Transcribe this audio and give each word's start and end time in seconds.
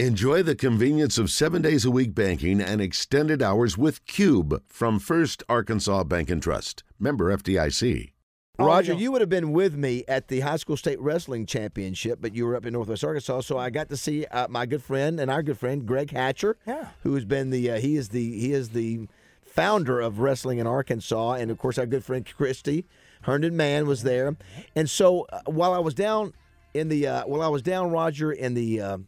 Enjoy 0.00 0.42
the 0.42 0.56
convenience 0.56 1.18
of 1.18 1.30
seven 1.30 1.62
days 1.62 1.84
a 1.84 1.90
week 1.90 2.16
banking 2.16 2.60
and 2.60 2.80
extended 2.80 3.40
hours 3.40 3.78
with 3.78 4.04
Cube 4.06 4.60
from 4.66 4.98
First 4.98 5.44
Arkansas 5.48 6.02
Bank 6.02 6.30
and 6.30 6.42
Trust. 6.42 6.82
Member 6.98 7.32
FDIC. 7.36 8.10
Roger, 8.58 8.92
you 8.94 9.12
would 9.12 9.20
have 9.20 9.28
been 9.30 9.52
with 9.52 9.76
me 9.76 10.02
at 10.08 10.26
the 10.26 10.40
high 10.40 10.56
school 10.56 10.76
state 10.76 10.98
wrestling 11.00 11.46
championship, 11.46 12.18
but 12.20 12.34
you 12.34 12.44
were 12.44 12.56
up 12.56 12.66
in 12.66 12.72
Northwest 12.72 13.04
Arkansas, 13.04 13.42
so 13.42 13.56
I 13.56 13.70
got 13.70 13.88
to 13.90 13.96
see 13.96 14.26
uh, 14.26 14.48
my 14.48 14.66
good 14.66 14.82
friend 14.82 15.20
and 15.20 15.30
our 15.30 15.44
good 15.44 15.58
friend 15.58 15.86
Greg 15.86 16.10
Hatcher, 16.10 16.56
Yeah. 16.66 16.88
who 17.04 17.14
has 17.14 17.24
been 17.24 17.50
the 17.50 17.70
uh, 17.70 17.78
he 17.78 17.94
is 17.94 18.08
the 18.08 18.36
he 18.36 18.52
is 18.52 18.70
the 18.70 19.06
founder 19.44 20.00
of 20.00 20.18
wrestling 20.18 20.58
in 20.58 20.66
Arkansas, 20.66 21.34
and 21.34 21.52
of 21.52 21.58
course 21.58 21.78
our 21.78 21.86
good 21.86 22.04
friend 22.04 22.26
Christy 22.36 22.84
Herndon 23.22 23.56
Mann 23.56 23.86
was 23.86 24.02
there, 24.02 24.34
and 24.74 24.90
so 24.90 25.26
uh, 25.32 25.42
while 25.46 25.72
I 25.72 25.78
was 25.78 25.94
down 25.94 26.32
in 26.74 26.88
the 26.88 27.06
uh, 27.06 27.26
while 27.26 27.42
I 27.42 27.48
was 27.48 27.62
down 27.62 27.92
Roger 27.92 28.32
in 28.32 28.54
the 28.54 28.80
uh, 28.80 28.98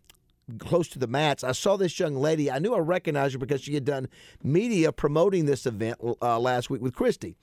close 0.58 0.88
to 0.88 0.98
the 0.98 1.06
mats, 1.06 1.44
I 1.44 1.52
saw 1.52 1.76
this 1.76 1.98
young 1.98 2.14
lady. 2.14 2.50
I 2.50 2.58
knew 2.58 2.74
I 2.74 2.78
recognized 2.78 3.34
her 3.34 3.38
because 3.38 3.60
she 3.62 3.74
had 3.74 3.84
done 3.84 4.08
media 4.42 4.92
promoting 4.92 5.46
this 5.46 5.66
event 5.66 5.98
uh, 6.22 6.38
last 6.38 6.70
week 6.70 6.82
with 6.82 6.94
Christy. 6.94 7.36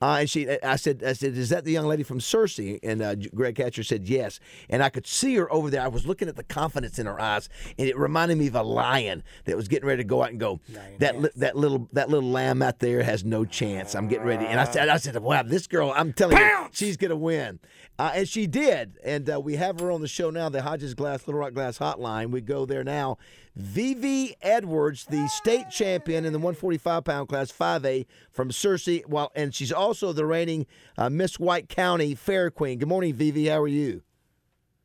Uh, 0.00 0.18
and 0.20 0.30
she, 0.30 0.48
I 0.62 0.76
said, 0.76 1.02
I 1.04 1.12
said, 1.12 1.36
is 1.36 1.48
that 1.48 1.64
the 1.64 1.72
young 1.72 1.86
lady 1.86 2.02
from 2.04 2.20
Searcy? 2.20 2.78
And 2.82 3.02
uh, 3.02 3.16
Greg 3.34 3.58
Hatcher 3.58 3.82
said 3.82 4.08
yes. 4.08 4.38
And 4.70 4.82
I 4.82 4.90
could 4.90 5.06
see 5.06 5.34
her 5.36 5.52
over 5.52 5.70
there. 5.70 5.82
I 5.82 5.88
was 5.88 6.06
looking 6.06 6.28
at 6.28 6.36
the 6.36 6.44
confidence 6.44 6.98
in 6.98 7.06
her 7.06 7.20
eyes, 7.20 7.48
and 7.78 7.88
it 7.88 7.98
reminded 7.98 8.38
me 8.38 8.46
of 8.46 8.54
a 8.54 8.62
lion 8.62 9.24
that 9.46 9.56
was 9.56 9.66
getting 9.66 9.88
ready 9.88 10.02
to 10.02 10.08
go 10.08 10.22
out 10.22 10.30
and 10.30 10.38
go. 10.38 10.60
That 11.00 11.20
li- 11.20 11.30
that 11.36 11.56
little 11.56 11.88
that 11.92 12.08
little 12.10 12.30
lamb 12.30 12.62
out 12.62 12.78
there 12.78 13.02
has 13.02 13.24
no 13.24 13.44
chance. 13.44 13.94
I'm 13.94 14.06
getting 14.08 14.26
ready. 14.26 14.46
And 14.46 14.60
I 14.60 14.64
said, 14.64 14.88
I 14.88 14.98
said, 14.98 15.16
wow, 15.20 15.42
this 15.42 15.66
girl, 15.66 15.92
I'm 15.94 16.12
telling 16.12 16.36
you, 16.36 16.68
she's 16.72 16.96
gonna 16.96 17.16
win. 17.16 17.58
Uh, 17.98 18.12
and 18.14 18.28
she 18.28 18.46
did. 18.46 18.96
And 19.04 19.28
uh, 19.28 19.40
we 19.40 19.56
have 19.56 19.80
her 19.80 19.90
on 19.90 20.00
the 20.00 20.06
show 20.08 20.30
now, 20.30 20.48
the 20.48 20.62
Hodges 20.62 20.94
Glass 20.94 21.26
Little 21.26 21.40
Rock 21.40 21.54
Glass 21.54 21.78
Hotline. 21.78 22.30
We 22.30 22.40
go 22.40 22.64
there 22.66 22.84
now. 22.84 23.18
Vivi 23.58 24.36
Edwards, 24.40 25.04
the 25.06 25.26
state 25.26 25.68
champion 25.68 26.24
in 26.24 26.32
the 26.32 26.38
145 26.38 27.02
pound 27.02 27.28
class, 27.28 27.50
5A 27.50 28.06
from 28.30 28.50
Searcy, 28.50 29.04
while 29.06 29.32
and 29.34 29.52
she's 29.52 29.72
also 29.72 30.12
the 30.12 30.24
reigning 30.24 30.64
uh, 30.96 31.10
Miss 31.10 31.40
White 31.40 31.68
County 31.68 32.14
Fair 32.14 32.52
Queen. 32.52 32.78
Good 32.78 32.86
morning, 32.86 33.14
Vivi. 33.14 33.48
How 33.48 33.60
are 33.60 33.66
you? 33.66 34.02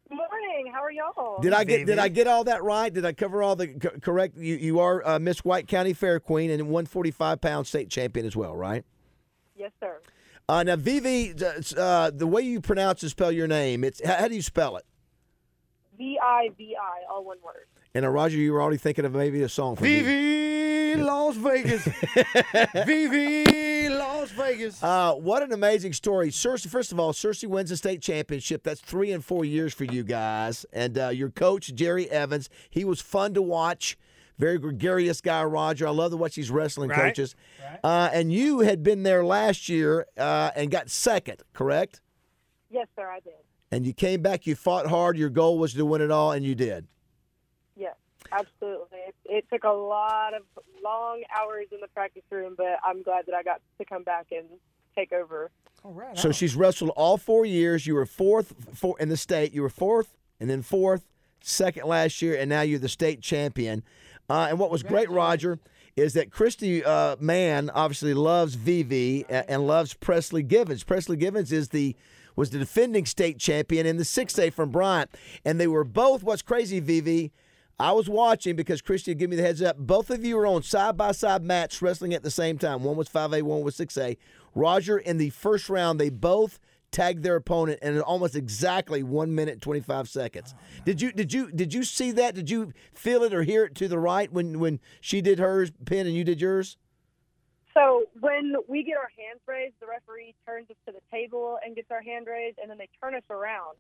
Morning. 0.10 0.72
How 0.74 0.82
are 0.82 0.92
y'all? 0.92 1.40
Did 1.40 1.54
I 1.54 1.64
get 1.66 1.86
did 1.86 2.00
I 2.00 2.08
get 2.08 2.26
all 2.26 2.46
that 2.46 2.64
right? 2.64 2.92
Did 2.92 3.06
I 3.06 3.14
cover 3.14 3.44
all 3.44 3.56
the 3.56 3.68
co- 3.68 4.00
correct? 4.02 4.38
You 4.38 4.56
you 4.56 4.80
are 4.80 5.08
uh, 5.08 5.20
Miss 5.20 5.46
White 5.46 5.68
County 5.68 5.94
Fair 5.94 6.20
Queen 6.20 6.50
and 6.50 6.64
145 6.64 7.42
pound 7.42 7.68
state 7.68 7.92
champion 7.92 8.26
as 8.26 8.36
well, 8.36 8.56
right? 8.56 8.84
Yes, 9.56 9.72
sir. 9.80 10.00
Uh, 10.50 10.64
now, 10.64 10.76
Vivi, 10.78 11.36
uh, 11.78 12.12
the 12.12 12.28
way 12.28 12.42
you 12.42 12.60
pronounce 12.60 13.04
and 13.04 13.12
spell 13.12 13.32
your 13.32 13.48
name, 13.48 13.84
it's 13.84 14.04
how, 14.04 14.16
how 14.16 14.28
do 14.28 14.34
you 14.36 14.42
spell 14.42 14.78
it? 14.78 14.86
V 15.96 16.18
I 16.22 16.50
V 16.58 16.76
I, 16.76 17.14
all 17.14 17.24
one 17.24 17.38
word. 17.44 17.68
And 17.96 18.06
uh, 18.06 18.10
Roger, 18.10 18.38
you 18.38 18.54
were 18.54 18.62
already 18.62 18.78
thinking 18.78 19.06
of 19.06 19.14
maybe 19.14 19.42
a 19.44 19.50
song 19.50 19.76
for 19.76 19.84
me. 19.84 20.02
Vivi 20.02 21.02
Las 21.02 21.36
Vegas. 21.36 21.84
Vivi 22.86 23.90
Las 23.90 24.32
Vegas. 24.32 24.82
Uh, 24.84 25.14
what 25.14 25.44
an 25.44 25.52
amazing 25.52 25.94
story. 25.94 26.30
Searcy, 26.30 26.68
first 26.68 26.92
of 26.92 27.00
all, 27.00 27.14
Searcy 27.14 27.48
wins 27.48 27.70
the 27.70 27.78
state 27.78 28.02
championship. 28.02 28.64
That's 28.64 28.82
three 28.82 29.12
and 29.12 29.24
four 29.24 29.46
years 29.46 29.74
for 29.74 29.84
you 29.84 30.04
guys. 30.04 30.66
And 30.74 30.98
uh, 30.98 31.10
your 31.10 31.30
coach, 31.30 31.74
Jerry 31.76 32.10
Evans, 32.10 32.50
he 32.70 32.84
was 32.84 33.00
fun 33.00 33.36
to 33.36 33.42
watch. 33.42 33.98
Very 34.40 34.58
gregarious 34.58 35.22
guy, 35.22 35.44
Roger. 35.44 35.88
I 35.88 35.92
love 35.92 36.10
to 36.12 36.18
watch 36.18 36.34
these 36.36 36.50
wrestling 36.50 36.90
Right, 36.90 37.00
coaches. 37.00 37.36
Uh, 37.84 38.10
and 38.12 38.34
you 38.34 38.62
had 38.62 38.82
been 38.82 39.04
there 39.04 39.24
last 39.24 39.70
year 39.70 40.08
uh, 40.18 40.50
and 40.56 40.72
got 40.72 40.90
second, 40.90 41.44
correct? 41.54 42.02
Yes, 42.72 42.88
sir, 42.96 43.08
I 43.08 43.20
did. 43.20 43.34
And 43.70 43.86
you 43.86 43.94
came 43.94 44.24
back, 44.24 44.48
you 44.48 44.56
fought 44.56 44.88
hard. 44.88 45.16
Your 45.18 45.30
goal 45.30 45.60
was 45.60 45.76
to 45.76 45.86
win 45.86 46.02
it 46.02 46.10
all, 46.10 46.32
and 46.32 46.44
you 46.44 46.56
did. 46.56 46.88
Yes, 48.34 48.46
absolutely. 48.46 48.98
It, 49.08 49.16
it 49.26 49.46
took 49.52 49.64
a 49.64 49.70
lot 49.70 50.34
of 50.34 50.44
long 50.84 51.24
hours 51.38 51.68
in 51.72 51.80
the 51.82 51.88
practice 51.88 52.24
room, 52.32 52.56
but 52.58 52.80
I'm 52.84 53.04
glad 53.04 53.26
that 53.28 53.36
I 53.36 53.44
got 53.44 53.62
to 53.80 53.86
come 53.86 54.04
back 54.04 54.28
and 54.32 54.46
take 54.96 55.12
over. 55.12 55.52
All 55.84 55.92
right. 55.92 56.18
So 56.18 56.32
she's 56.32 56.56
wrestled 56.56 56.92
all 56.96 57.18
four 57.18 57.46
years. 57.46 57.86
You 57.86 57.96
were 57.96 58.06
fourth 58.06 58.54
four, 58.74 58.96
in 59.00 59.10
the 59.10 59.18
state. 59.18 59.54
You 59.54 59.62
were 59.62 59.70
fourth, 59.70 60.16
and 60.40 60.50
then 60.50 60.62
fourth, 60.62 61.08
second 61.42 61.88
last 61.88 62.22
year, 62.22 62.38
and 62.40 62.50
now 62.50 62.62
you're 62.62 62.80
the 62.80 62.90
state 62.90 63.22
champion. 63.22 63.84
Uh, 64.30 64.48
and 64.50 64.60
what 64.60 64.72
was 64.72 64.84
great, 64.84 65.10
Roger, 65.10 65.60
is 65.98 66.14
that 66.14 66.32
Christy 66.32 66.84
uh, 66.84 67.18
Mann 67.20 67.70
obviously 67.70 68.14
loves 68.14 68.56
Vivi 68.56 69.26
and, 69.28 69.46
and 69.50 69.68
loves 69.68 69.94
Presley 69.94 70.42
Givens. 70.42 70.84
Presley 70.84 71.18
Givens 71.18 71.52
is 71.52 71.70
the 71.70 71.96
was 72.36 72.50
the 72.50 72.58
defending 72.58 73.06
state 73.06 73.38
champion 73.38 73.86
in 73.86 73.98
the 73.98 74.04
6A 74.04 74.52
from 74.54 74.72
Bryant, 74.72 75.12
and 75.46 75.60
they 75.60 75.68
were 75.68 75.84
both. 75.84 76.24
What's 76.24 76.42
crazy, 76.42 76.80
Vivi? 76.80 77.32
I 77.80 77.92
was 77.92 78.08
watching 78.08 78.56
because 78.56 78.82
Christy 78.82 79.12
had 79.12 79.18
given 79.18 79.32
me 79.32 79.36
the 79.38 79.48
heads 79.48 79.62
up. 79.62 79.78
Both 79.78 80.10
of 80.10 80.24
you 80.24 80.38
were 80.38 80.46
on 80.46 80.64
side 80.64 80.96
by 80.96 81.12
side 81.12 81.44
match 81.44 81.82
wrestling 81.82 82.14
at 82.14 82.24
the 82.24 82.32
same 82.32 82.58
time. 82.58 82.84
One 82.84 82.96
was 82.96 83.10
5A, 83.10 83.42
one 83.42 83.62
was 83.62 83.76
6A. 83.78 84.18
Roger, 84.54 84.98
in 84.98 85.18
the 85.18 85.32
first 85.32 85.70
round, 85.70 86.00
they 86.00 86.10
both 86.10 86.60
tagged 86.92 87.24
their 87.24 87.36
opponent 87.36 87.80
in 87.82 88.00
almost 88.02 88.36
exactly 88.36 89.02
one 89.02 89.34
minute 89.34 89.54
and 89.54 89.62
25 89.62 90.08
seconds. 90.08 90.54
Did 90.86 91.02
you 91.02 91.12
did 91.12 91.34
you 91.34 91.52
did 91.52 91.74
you 91.74 91.84
see 91.84 92.12
that? 92.12 92.36
Did 92.36 92.52
you 92.52 92.72
feel 92.94 93.24
it 93.24 93.34
or 93.34 93.42
hear 93.42 93.66
it 93.66 93.76
to 93.76 93.88
the 93.88 93.98
right 93.98 94.32
when 94.32 94.60
when 94.60 94.80
she 95.02 95.20
did 95.20 95.40
hers 95.40 95.72
pin 95.86 96.06
and 96.06 96.16
you 96.16 96.24
did 96.24 96.40
yours? 96.40 96.78
So 97.74 98.04
when 98.20 98.54
we 98.68 98.84
get 98.84 98.98
our 98.98 99.10
hands 99.18 99.42
raised, 99.48 99.74
the 99.80 99.88
referee 99.88 100.36
turns 100.46 100.70
us 100.70 100.76
to 100.86 100.92
the 100.92 101.02
table 101.12 101.58
and 101.66 101.76
gets 101.76 101.90
our 101.90 102.04
hand 102.04 102.28
raised, 102.28 102.60
and 102.60 102.70
then 102.70 102.78
they 102.78 102.90
turn 103.02 103.16
us 103.16 103.24
around. 103.32 103.78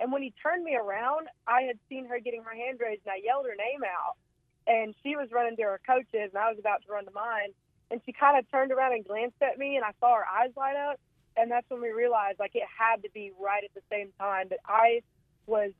And 0.00 0.12
when 0.12 0.22
he 0.22 0.32
turned 0.42 0.64
me 0.64 0.76
around, 0.76 1.28
I 1.46 1.62
had 1.62 1.78
seen 1.88 2.06
her 2.06 2.20
getting 2.20 2.42
her 2.42 2.54
hand 2.54 2.80
raised, 2.80 3.02
and 3.06 3.12
I 3.12 3.24
yelled 3.24 3.46
her 3.46 3.56
name 3.56 3.82
out. 3.84 4.16
And 4.66 4.94
she 5.02 5.16
was 5.16 5.30
running 5.32 5.56
to 5.56 5.62
her 5.62 5.80
coaches, 5.86 6.30
and 6.34 6.38
I 6.38 6.50
was 6.50 6.58
about 6.58 6.82
to 6.86 6.92
run 6.92 7.04
to 7.06 7.10
mine. 7.12 7.54
And 7.90 8.00
she 8.04 8.12
kind 8.12 8.38
of 8.38 8.50
turned 8.50 8.72
around 8.72 8.92
and 8.92 9.06
glanced 9.06 9.40
at 9.40 9.58
me, 9.58 9.76
and 9.76 9.84
I 9.84 9.92
saw 10.00 10.16
her 10.16 10.26
eyes 10.26 10.50
light 10.56 10.76
up. 10.76 11.00
And 11.36 11.50
that's 11.50 11.68
when 11.70 11.80
we 11.80 11.92
realized, 11.92 12.38
like, 12.38 12.54
it 12.54 12.64
had 12.66 13.02
to 13.04 13.10
be 13.10 13.32
right 13.40 13.62
at 13.64 13.72
the 13.74 13.82
same 13.90 14.12
time. 14.18 14.48
But 14.48 14.58
I 14.66 15.02
was, 15.46 15.72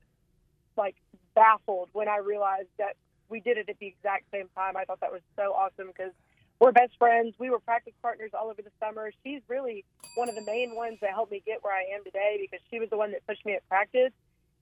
like, 0.76 0.96
baffled 1.34 1.90
when 1.92 2.08
I 2.08 2.18
realized 2.18 2.68
that 2.78 2.96
we 3.28 3.40
did 3.40 3.58
it 3.58 3.68
at 3.68 3.78
the 3.78 3.86
exact 3.86 4.30
same 4.30 4.48
time. 4.54 4.76
I 4.76 4.84
thought 4.84 5.00
that 5.00 5.12
was 5.12 5.22
so 5.34 5.52
awesome 5.52 5.88
because 5.88 6.12
we're 6.58 6.72
best 6.72 6.92
friends. 6.98 7.34
We 7.38 7.50
were 7.50 7.58
practice 7.58 7.94
partners 8.00 8.30
all 8.38 8.48
over 8.48 8.62
the 8.62 8.70
summer. 8.80 9.10
She's 9.24 9.42
really 9.48 9.84
one 10.16 10.28
of 10.28 10.34
the 10.34 10.44
main 10.46 10.74
ones 10.74 10.98
that 11.02 11.10
helped 11.10 11.32
me 11.32 11.42
get 11.44 11.62
where 11.62 11.74
I 11.74 11.94
am 11.94 12.04
today 12.04 12.38
because 12.40 12.64
she 12.70 12.78
was 12.78 12.88
the 12.90 12.96
one 12.96 13.12
that 13.12 13.26
pushed 13.26 13.44
me 13.44 13.54
at 13.54 13.68
practice. 13.68 14.12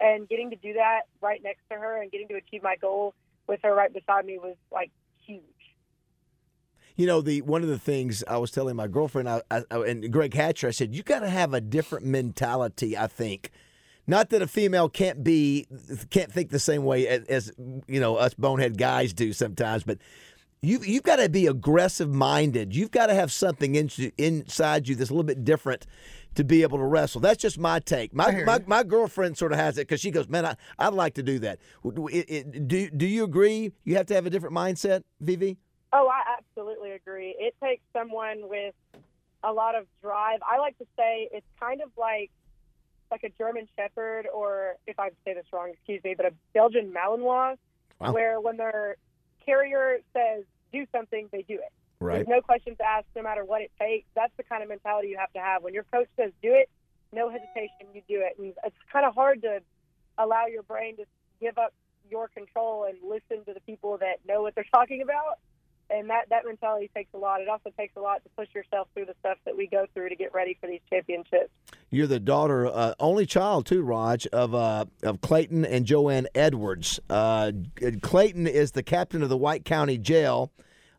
And 0.01 0.29
getting 0.29 0.51
to 0.51 0.57
do 0.57 0.73
that 0.75 1.03
right 1.21 1.41
next 1.43 1.61
to 1.71 1.77
her 1.77 2.03
and 2.03 2.11
getting 2.11 2.27
to 2.29 2.35
achieve 2.35 2.63
my 2.63 2.77
goal 2.77 3.15
with 3.47 3.61
her 3.63 3.75
right 3.75 3.93
beside 3.93 4.27
me 4.27 4.39
was 4.39 4.57
like 4.73 4.91
huge. 5.25 5.43
You 6.97 7.07
know, 7.07 7.21
the 7.21 7.43
one 7.43 7.63
of 7.63 7.69
the 7.69 7.79
things 7.79 8.25
I 8.27 8.39
was 8.39 8.51
telling 8.51 8.77
my 8.77 8.89
girlfriend 8.89 9.29
I, 9.29 9.43
I, 9.51 9.65
and 9.71 10.13
Greg 10.13 10.35
Hatcher, 10.35 10.69
I 10.69 10.71
said 10.73 10.95
you 10.95 11.03
got 11.03 11.21
to 11.21 11.29
have 11.29 11.55
a 11.55 11.61
different 11.61 12.07
mentality. 12.07 12.97
I 12.97 13.07
think, 13.07 13.51
not 14.07 14.31
that 14.31 14.43
a 14.43 14.47
female 14.47 14.89
can't 14.89 15.25
be 15.25 15.67
can't 16.11 16.31
think 16.31 16.51
the 16.51 16.61
same 16.61 16.85
way 16.85 17.09
as, 17.09 17.25
as 17.25 17.53
you 17.59 18.01
know 18.01 18.17
us 18.17 18.35
bonehead 18.35 18.79
guys 18.79 19.13
do 19.13 19.33
sometimes, 19.33 19.83
but 19.83 19.99
you 20.65 20.81
you've 20.83 21.03
got 21.03 21.17
to 21.17 21.29
be 21.29 21.47
aggressive 21.47 22.13
minded. 22.13 22.75
You've 22.75 22.91
got 22.91 23.07
to 23.07 23.15
have 23.15 23.31
something 23.33 23.75
in, 23.75 23.91
inside 24.19 24.89
you 24.89 24.95
that's 24.95 25.11
a 25.11 25.13
little 25.13 25.25
bit 25.25 25.45
different 25.45 25.87
to 26.35 26.45
be 26.45 26.63
able 26.63 26.79
to 26.79 26.85
wrestle. 26.85 27.21
That's 27.21 27.41
just 27.41 27.59
my 27.59 27.79
take. 27.81 28.13
My 28.15 28.43
my, 28.45 28.61
my 28.67 28.83
girlfriend 28.83 29.39
sort 29.39 29.53
of 29.53 29.59
has 29.59 29.79
it 29.79 29.83
because 29.83 30.01
she 30.01 30.11
goes, 30.11 30.29
man, 30.29 30.45
I, 30.47 30.57
I'd 30.79 30.95
like 30.95 31.15
to 31.15 31.23
do 31.23 31.39
that. 31.41 31.59
It- 31.85 32.31
it- 32.31 32.69
do 32.69 32.91
do 32.91 33.07
you 33.07 33.25
agree? 33.25 33.73
You 33.85 33.97
have 33.97 34.07
to 34.07 34.15
have 34.15 34.27
a 34.27 34.31
different 34.31 34.55
mindset, 34.55 35.03
Vivi. 35.21 35.59
Oh, 35.93 36.09
I 36.09 36.39
absolutely 36.39 36.91
agree. 36.93 37.37
It 37.39 37.55
takes 37.63 37.83
someone 37.93 38.49
with 38.49 38.75
a 39.45 39.53
lot 39.53 39.75
of 39.77 39.87
drive. 40.03 40.41
I 40.51 40.59
like 40.59 40.77
to 40.79 40.87
say 40.97 41.29
it's 41.31 41.47
kind 41.61 41.81
of 41.83 41.91
like 41.97 42.31
like 43.11 43.23
a 43.23 43.29
German 43.39 43.69
Shepherd, 43.77 44.27
or 44.35 44.75
if 44.89 44.99
I 44.99 45.11
say 45.25 45.35
this 45.35 45.45
wrong, 45.53 45.71
excuse 45.73 46.03
me, 46.03 46.15
but 46.17 46.27
a 46.27 46.33
Belgian 46.53 46.93
Malinois, 46.93 47.57
Wow. 48.01 48.13
where 48.13 48.41
when 48.41 48.57
their 48.57 48.97
carrier 49.47 49.99
says 50.13 50.43
do 50.75 50.87
something, 50.93 51.29
they 51.33 51.43
do 51.43 51.55
it. 51.55 51.73
Right. 52.01 52.17
There's 52.17 52.29
no 52.29 52.41
questions 52.41 52.77
asked, 52.85 53.07
no 53.17 53.23
matter 53.23 53.45
what 53.45 53.63
it 53.63 53.71
takes. 53.81 54.07
That's 54.15 54.33
the 54.37 54.43
kind 54.43 54.63
of 54.63 54.69
mentality 54.69 55.09
you 55.09 55.19
have 55.19 55.33
to 55.33 55.39
have. 55.39 55.63
When 55.63 55.73
your 55.73 55.85
coach 55.85 56.09
says 56.17 56.33
do 56.43 56.53
it, 56.53 56.69
no 57.13 57.31
hesitation, 57.31 57.87
you 57.95 58.03
do 58.09 58.21
it. 58.21 58.37
And 58.39 58.53
it's 58.65 58.77
kind 58.93 59.07
of 59.07 59.15
hard 59.15 59.43
to 59.43 59.61
allow 60.19 60.47
your 60.47 60.63
brain 60.65 60.97
to 60.97 61.05
give 61.41 61.57
up 61.59 61.73
your 62.11 62.29
control 62.29 62.85
and 62.85 62.99
listen 63.03 63.45
to 63.47 63.55
the 63.55 63.61
people 63.61 63.99
that 63.99 64.19
know 64.29 64.43
what 64.43 64.55
they're 64.55 64.67
talking 64.75 65.03
about. 65.03 65.39
And 65.91 66.09
that, 66.11 66.29
that 66.31 66.45
mentality 66.45 66.91
takes 66.95 67.13
a 67.15 67.19
lot. 67.19 67.41
It 67.41 67.49
also 67.49 67.71
takes 67.79 67.95
a 67.97 68.01
lot 68.01 68.23
to 68.25 68.31
push 68.31 68.49
yourself 68.55 68.89
through 68.95 69.05
the 69.07 69.15
stuff 69.21 69.39
that 69.45 69.57
we 69.57 69.67
go 69.67 69.87
through 69.93 70.09
to 70.09 70.17
get 70.17 70.33
ready 70.35 70.57
for 70.61 70.67
these 70.67 70.81
championships. 70.91 71.51
You're 71.91 72.07
the 72.07 72.21
daughter, 72.21 72.67
uh, 72.67 72.95
only 72.99 73.27
child 73.27 73.67
too, 73.67 73.83
Raj, 73.83 74.27
of 74.29 74.55
uh, 74.55 74.87
of 75.03 75.21
Clayton 75.21 75.65
and 75.65 75.85
Joanne 75.85 76.27
Edwards. 76.35 76.99
Uh, 77.09 77.53
Clayton 78.03 78.47
is 78.47 78.73
the 78.73 78.83
captain 78.83 79.23
of 79.23 79.29
the 79.29 79.37
White 79.37 79.65
County 79.65 79.99
Jail, 79.99 80.51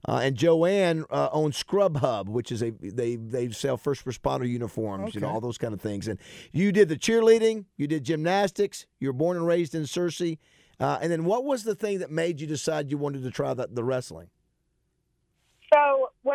uh, 0.08 0.20
and 0.24 0.36
Joanne 0.36 1.04
uh, 1.10 1.30
owns 1.32 1.58
Scrub 1.58 1.98
Hub, 1.98 2.30
which 2.30 2.52
is 2.52 2.62
a 2.62 2.70
they 2.70 3.16
they 3.16 3.50
sell 3.50 3.78
first 3.78 4.06
responder 4.06 4.48
uniforms, 4.48 5.16
you 5.16 5.22
know, 5.22 5.30
all 5.30 5.42
those 5.42 5.58
kind 5.58 5.74
of 5.74 5.82
things. 5.82 6.08
And 6.08 6.20
you 6.52 6.72
did 6.72 6.90
the 6.90 6.96
cheerleading, 6.96 7.66
you 7.76 7.88
did 7.88 8.04
gymnastics. 8.04 8.86
You 9.00 9.10
were 9.10 9.14
born 9.14 9.36
and 9.36 9.48
raised 9.48 9.74
in 9.74 9.84
Searcy. 9.84 10.38
Uh, 10.80 11.00
and 11.02 11.12
then 11.12 11.26
what 11.26 11.46
was 11.46 11.64
the 11.64 11.76
thing 11.76 12.00
that 12.00 12.12
made 12.12 12.40
you 12.40 12.48
decide 12.48 12.92
you 12.92 12.98
wanted 12.98 13.24
to 13.24 13.32
try 13.32 13.54
the, 13.54 13.68
the 13.72 13.84
wrestling? 13.84 14.28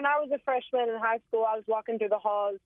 When 0.00 0.08
I 0.08 0.17
was 0.17 0.32
a 0.32 0.41
freshman 0.49 0.88
in 0.88 0.97
high 0.97 1.20
school, 1.29 1.44
I 1.44 1.61
was 1.61 1.64
walking 1.69 1.99
through 1.99 2.08
the 2.08 2.17
halls, 2.17 2.56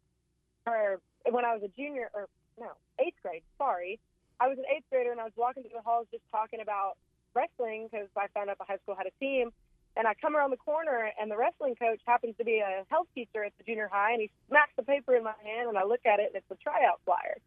or 0.70 1.02
when 1.28 1.44
I 1.44 1.50
was 1.50 1.66
a 1.66 1.72
junior, 1.74 2.06
or 2.14 2.28
no, 2.60 2.70
eighth 3.00 3.18
grade. 3.24 3.42
Sorry, 3.58 3.98
I 4.38 4.46
was 4.46 4.56
an 4.56 4.62
eighth 4.70 4.86
grader, 4.88 5.10
and 5.10 5.18
I 5.20 5.24
was 5.24 5.32
walking 5.34 5.64
through 5.64 5.74
the 5.74 5.82
halls 5.82 6.06
just 6.12 6.22
talking 6.30 6.60
about 6.60 6.94
wrestling 7.34 7.88
because 7.90 8.06
I 8.16 8.28
found 8.38 8.50
out 8.50 8.58
the 8.58 8.70
high 8.70 8.78
school 8.86 8.94
had 8.94 9.08
a 9.10 9.16
team. 9.18 9.50
And 9.96 10.06
I 10.06 10.14
come 10.14 10.36
around 10.36 10.52
the 10.52 10.62
corner, 10.62 11.10
and 11.20 11.28
the 11.28 11.36
wrestling 11.36 11.74
coach 11.74 11.98
happens 12.06 12.36
to 12.38 12.44
be 12.44 12.62
a 12.62 12.86
health 12.88 13.08
teacher 13.16 13.42
at 13.42 13.52
the 13.58 13.64
junior 13.64 13.90
high, 13.90 14.12
and 14.12 14.20
he 14.20 14.30
smacks 14.46 14.70
the 14.76 14.84
paper 14.84 15.16
in 15.16 15.24
my 15.24 15.34
hand, 15.42 15.68
and 15.68 15.76
I 15.76 15.82
look 15.82 16.06
at 16.06 16.20
it, 16.20 16.30
and 16.30 16.36
it's 16.36 16.50
a 16.52 16.62
tryout 16.62 17.00
flyer. 17.04 17.42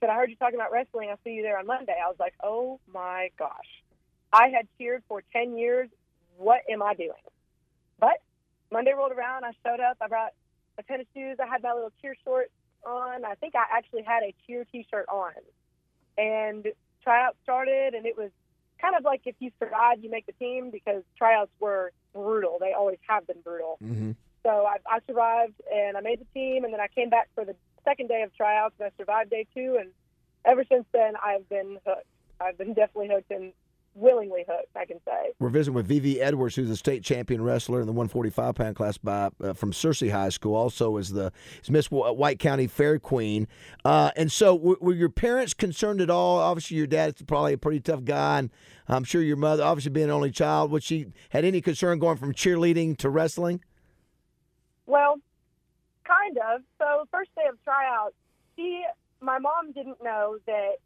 Said, 0.00 0.10
I 0.10 0.16
heard 0.16 0.30
you 0.30 0.36
talking 0.42 0.58
about 0.58 0.72
wrestling. 0.72 1.06
I'll 1.08 1.22
see 1.22 1.38
you 1.38 1.42
there 1.42 1.56
on 1.56 1.68
Monday. 1.68 1.94
I 1.94 2.08
was 2.08 2.18
like, 2.18 2.34
oh 2.42 2.80
my 2.92 3.30
gosh. 3.38 3.70
I 4.32 4.48
had 4.48 4.66
cheered 4.76 5.04
for 5.06 5.22
10 5.32 5.56
years. 5.56 5.88
What 6.36 6.62
am 6.68 6.82
I 6.82 6.94
doing? 6.94 7.22
But 8.00 8.18
Monday 8.72 8.92
rolled 8.92 9.12
around. 9.12 9.44
I 9.44 9.52
showed 9.64 9.80
up. 9.80 9.96
I 10.00 10.08
brought 10.08 10.32
my 10.76 10.82
tennis 10.82 11.06
shoes. 11.14 11.36
I 11.40 11.46
had 11.46 11.62
my 11.62 11.72
little 11.72 11.92
cheer 12.00 12.16
shorts 12.24 12.52
on. 12.84 13.24
I 13.24 13.34
think 13.34 13.54
I 13.54 13.64
actually 13.76 14.02
had 14.02 14.22
a 14.22 14.34
cheer 14.46 14.64
T-shirt 14.70 15.06
on. 15.08 15.32
And 16.18 16.66
tryouts 17.02 17.36
started, 17.42 17.94
and 17.94 18.06
it 18.06 18.16
was 18.16 18.30
kind 18.80 18.94
of 18.96 19.04
like 19.04 19.22
if 19.24 19.34
you 19.38 19.50
survive, 19.58 20.02
you 20.02 20.10
make 20.10 20.26
the 20.26 20.32
team 20.32 20.70
because 20.70 21.02
tryouts 21.16 21.52
were 21.60 21.92
brutal. 22.14 22.58
They 22.60 22.72
always 22.72 22.98
have 23.08 23.26
been 23.26 23.40
brutal. 23.42 23.78
Mm-hmm. 23.82 24.12
So 24.42 24.66
I, 24.66 24.76
I 24.86 25.00
survived, 25.06 25.54
and 25.72 25.96
I 25.96 26.00
made 26.00 26.20
the 26.20 26.26
team, 26.34 26.64
and 26.64 26.72
then 26.72 26.80
I 26.80 26.88
came 26.88 27.10
back 27.10 27.28
for 27.34 27.44
the 27.44 27.54
second 27.84 28.08
day 28.08 28.22
of 28.22 28.34
tryouts, 28.34 28.74
and 28.78 28.86
I 28.86 28.90
survived 28.98 29.30
day 29.30 29.46
two, 29.54 29.76
and 29.80 29.90
ever 30.44 30.64
since 30.70 30.84
then, 30.92 31.14
I've 31.22 31.48
been 31.48 31.78
hooked. 31.86 32.06
I've 32.40 32.56
been 32.56 32.72
definitely 32.72 33.08
hooked 33.08 33.30
and 33.30 33.52
willingly 33.94 34.44
hooked, 34.48 34.76
I 34.76 34.84
can 34.84 34.98
say. 35.04 35.32
We're 35.38 35.48
visiting 35.48 35.74
with 35.74 35.86
Vivi 35.86 36.20
Edwards, 36.20 36.54
who's 36.54 36.70
a 36.70 36.76
state 36.76 37.02
champion 37.02 37.42
wrestler 37.42 37.80
in 37.80 37.86
the 37.86 37.92
145 37.92 38.54
pound 38.54 38.76
class 38.76 38.98
by 38.98 39.30
uh, 39.42 39.52
from 39.52 39.72
Searcy 39.72 40.10
High 40.10 40.28
School. 40.28 40.54
Also, 40.54 40.96
is 40.96 41.10
the 41.10 41.32
is 41.62 41.70
Miss 41.70 41.90
White 41.90 42.38
County 42.38 42.66
Fair 42.66 42.98
Queen. 42.98 43.48
Uh, 43.84 44.10
and 44.16 44.30
so, 44.30 44.54
were, 44.54 44.76
were, 44.80 44.94
your 44.94 45.08
parents 45.08 45.54
concerned 45.54 46.00
at 46.00 46.10
all? 46.10 46.38
Obviously, 46.38 46.76
your 46.76 46.86
dad's 46.86 47.22
probably 47.22 47.52
a 47.52 47.58
pretty 47.58 47.80
tough 47.80 48.04
guy, 48.04 48.38
and 48.38 48.50
I'm 48.88 49.04
sure 49.04 49.22
your 49.22 49.36
mother, 49.36 49.62
obviously 49.62 49.90
being 49.90 50.04
an 50.04 50.12
only 50.12 50.30
child, 50.30 50.70
would 50.70 50.82
she 50.82 51.06
had 51.30 51.44
any 51.44 51.60
concern 51.60 51.98
going 51.98 52.16
from 52.16 52.32
cheerleading 52.32 52.96
to 52.98 53.10
wrestling? 53.10 53.62
Well, 54.86 55.16
kind 56.04 56.38
of. 56.38 56.62
So, 56.78 57.06
first 57.10 57.30
day 57.36 57.44
of 57.48 57.62
tryouts, 57.64 58.14
she, 58.56 58.84
my 59.20 59.38
mom 59.38 59.72
didn't 59.72 60.02
know 60.02 60.36
that 60.46 60.76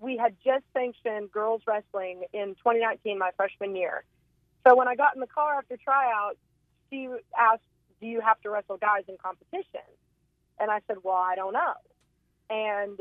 we 0.00 0.16
had 0.16 0.36
just 0.44 0.64
sanctioned 0.72 1.30
girls 1.30 1.62
wrestling 1.66 2.24
in 2.32 2.54
2019, 2.56 3.18
my 3.18 3.30
freshman 3.36 3.74
year. 3.74 4.04
So 4.66 4.76
when 4.76 4.88
I 4.88 4.94
got 4.94 5.14
in 5.14 5.20
the 5.20 5.26
car 5.26 5.54
after 5.54 5.76
tryouts, 5.76 6.38
she 6.90 7.08
asked, 7.36 7.62
"Do 8.00 8.06
you 8.06 8.20
have 8.20 8.40
to 8.42 8.50
wrestle 8.50 8.76
guys 8.76 9.04
in 9.08 9.16
competition?" 9.16 9.86
And 10.58 10.70
I 10.70 10.80
said, 10.86 10.98
"Well, 11.02 11.16
I 11.16 11.34
don't 11.34 11.52
know." 11.52 11.74
And 12.50 13.00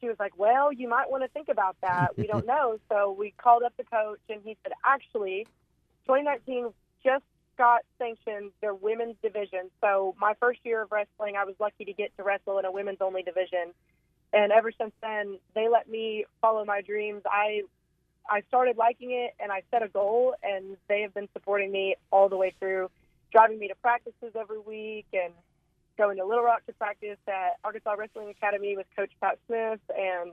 she 0.00 0.08
was 0.08 0.18
like, 0.18 0.36
"Well, 0.38 0.72
you 0.72 0.88
might 0.88 1.10
want 1.10 1.22
to 1.22 1.28
think 1.28 1.48
about 1.48 1.76
that. 1.82 2.16
We 2.16 2.26
don't 2.26 2.46
know." 2.54 2.78
So 2.88 3.12
we 3.12 3.32
called 3.32 3.62
up 3.62 3.76
the 3.76 3.84
coach, 3.84 4.20
and 4.28 4.40
he 4.42 4.56
said, 4.62 4.72
"Actually, 4.84 5.46
2019 6.06 6.72
just 7.04 7.24
got 7.56 7.82
sanctioned 7.98 8.52
their 8.60 8.74
women's 8.74 9.16
division. 9.22 9.70
So 9.80 10.14
my 10.18 10.34
first 10.40 10.60
year 10.64 10.82
of 10.82 10.92
wrestling, 10.92 11.36
I 11.36 11.44
was 11.44 11.54
lucky 11.58 11.84
to 11.84 11.92
get 11.92 12.16
to 12.16 12.22
wrestle 12.22 12.58
in 12.58 12.64
a 12.64 12.72
women's 12.72 13.00
only 13.00 13.22
division." 13.22 13.74
And 14.32 14.52
ever 14.52 14.70
since 14.78 14.92
then 15.02 15.38
they 15.54 15.68
let 15.68 15.88
me 15.88 16.24
follow 16.40 16.64
my 16.64 16.80
dreams. 16.80 17.22
I 17.26 17.62
i 18.28 18.42
started 18.48 18.76
liking 18.76 19.10
it 19.10 19.34
and 19.40 19.50
i 19.50 19.62
set 19.70 19.82
a 19.82 19.88
goal 19.88 20.34
and 20.42 20.76
they 20.88 21.00
have 21.00 21.12
been 21.14 21.28
supporting 21.32 21.72
me 21.72 21.96
all 22.10 22.28
the 22.28 22.36
way 22.36 22.54
through 22.60 22.88
driving 23.32 23.58
me 23.58 23.68
to 23.68 23.74
practices 23.76 24.32
every 24.38 24.58
week 24.58 25.06
and 25.12 25.32
going 25.96 26.16
to 26.18 26.24
little 26.24 26.44
rock 26.44 26.64
to 26.66 26.72
practice 26.74 27.18
at 27.26 27.56
arkansas 27.64 27.92
wrestling 27.92 28.28
academy 28.28 28.76
with 28.76 28.86
coach 28.94 29.10
pat 29.20 29.38
smith 29.46 29.80
and 29.96 30.32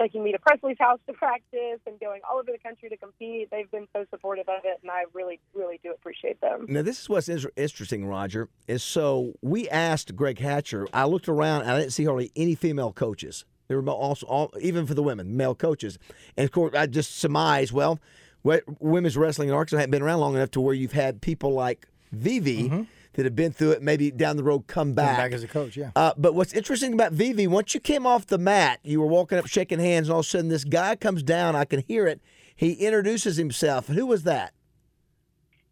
taking 0.00 0.24
me 0.24 0.32
to 0.32 0.38
Presley's 0.38 0.76
house 0.78 0.98
to 1.06 1.12
practice 1.14 1.80
and 1.86 1.98
going 2.00 2.20
all 2.28 2.38
over 2.38 2.50
the 2.50 2.58
country 2.58 2.88
to 2.88 2.96
compete. 2.96 3.48
They've 3.50 3.70
been 3.70 3.88
so 3.92 4.04
supportive 4.10 4.48
of 4.48 4.62
it, 4.64 4.78
and 4.82 4.90
I 4.90 5.04
really, 5.12 5.40
really 5.54 5.80
do 5.82 5.92
appreciate 5.92 6.40
them. 6.40 6.66
Now, 6.68 6.82
this 6.82 7.00
is 7.00 7.08
what's 7.08 7.28
interesting, 7.28 8.06
Roger, 8.06 8.48
is 8.66 8.82
so 8.82 9.34
we 9.42 9.68
asked 9.68 10.16
Greg 10.16 10.38
Hatcher. 10.38 10.86
I 10.92 11.04
looked 11.04 11.28
around 11.28 11.62
and 11.62 11.70
I 11.72 11.80
didn't 11.80 11.92
see 11.92 12.04
hardly 12.04 12.32
any 12.36 12.54
female 12.54 12.92
coaches. 12.92 13.44
There 13.68 13.80
were 13.80 13.88
also, 13.90 14.26
all, 14.26 14.52
even 14.60 14.86
for 14.86 14.94
the 14.94 15.02
women, 15.02 15.36
male 15.36 15.54
coaches. 15.54 15.98
And 16.36 16.44
of 16.44 16.50
course, 16.50 16.74
I 16.74 16.86
just 16.86 17.16
surmised, 17.16 17.72
well, 17.72 18.00
women's 18.42 19.16
wrestling 19.16 19.48
in 19.48 19.54
Arkansas 19.54 19.76
hadn't 19.76 19.92
been 19.92 20.02
around 20.02 20.20
long 20.20 20.34
enough 20.34 20.50
to 20.52 20.60
where 20.60 20.74
you've 20.74 20.92
had 20.92 21.20
people 21.20 21.52
like 21.52 21.86
Vivi. 22.12 22.64
Mm-hmm 22.64 22.82
that 23.20 23.26
have 23.26 23.36
been 23.36 23.52
through 23.52 23.72
it, 23.72 23.82
maybe 23.82 24.10
down 24.10 24.38
the 24.38 24.42
road 24.42 24.66
come 24.66 24.94
back. 24.94 25.16
Come 25.16 25.24
back 25.24 25.32
as 25.32 25.42
a 25.42 25.48
coach, 25.48 25.76
yeah. 25.76 25.90
Uh, 25.94 26.14
but 26.16 26.34
what's 26.34 26.54
interesting 26.54 26.94
about 26.94 27.12
Vivi, 27.12 27.46
once 27.46 27.74
you 27.74 27.80
came 27.80 28.06
off 28.06 28.26
the 28.26 28.38
mat, 28.38 28.80
you 28.82 28.98
were 28.98 29.06
walking 29.06 29.36
up, 29.36 29.46
shaking 29.46 29.78
hands, 29.78 30.08
and 30.08 30.14
all 30.14 30.20
of 30.20 30.26
a 30.26 30.28
sudden 30.28 30.48
this 30.48 30.64
guy 30.64 30.96
comes 30.96 31.22
down. 31.22 31.54
I 31.54 31.66
can 31.66 31.84
hear 31.86 32.06
it. 32.06 32.22
He 32.56 32.72
introduces 32.72 33.36
himself. 33.36 33.88
Who 33.88 34.06
was 34.06 34.22
that? 34.22 34.54